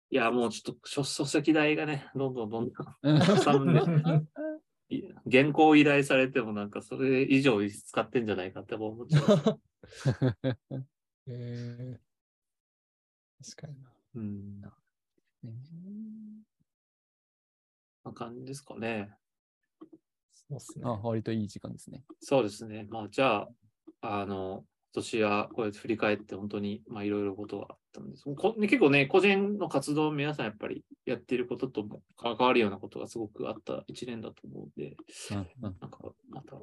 [0.10, 3.82] いや、もうちょっと書書籍代がね、どんどんどんどんうんかさんで、
[4.90, 9.62] い 原稿を依頼されてもなんかそれ以上使ってんじゃないかって思っちゃう。
[11.28, 13.92] えー、確かにな。
[14.16, 14.62] うん。
[18.08, 19.10] な感じですかね。
[20.32, 21.00] そうっすねあ、。
[21.04, 22.04] 割といい時間ですね。
[22.22, 22.88] そうですね。
[22.90, 23.50] まあ、じゃあ、
[24.02, 28.24] あの、今年はこうやって振り返って本当に、まあ、いろいろことがあったんです。
[28.24, 34.96] こね結構ね、個人の活動、皆さんやっぱりやっていることとも関わるようなことがすごくあった一年だと思うんで、
[35.32, 36.00] うんうんなんか、
[36.30, 36.56] また、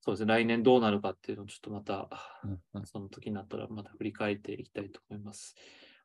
[0.00, 2.08] そうですね、来年どうなるかっていうのをちょっとまた、
[2.44, 5.54] うんうんその時になったらまた振り返っていきたいと思います。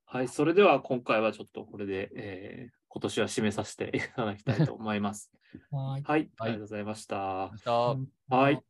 [0.10, 5.30] はい、それでは今回はちょっとこれで、えー今年は締めさせていただきたいと思います。
[5.70, 6.04] はーい。
[6.04, 7.16] はい、ありがとうございました。
[7.16, 7.52] は
[8.52, 8.64] い。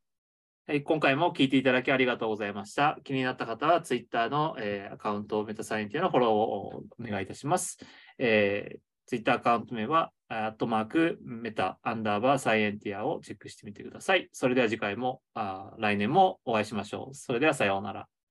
[0.66, 3.00] はい、今回も聞いていただきありがとうございました。
[3.06, 7.78] 気になった方は Twitter の、えーアカウントメタサイエンティアのフォローをお願いいたします。
[8.18, 14.28] えー、Twitter アカウント名は、アットマークメタアンダーバーサイエンティアをチェックしてみてください。
[14.34, 17.16] それでは次回も、あー来年もお会いしましょう。
[17.16, 18.10] それではさようなら。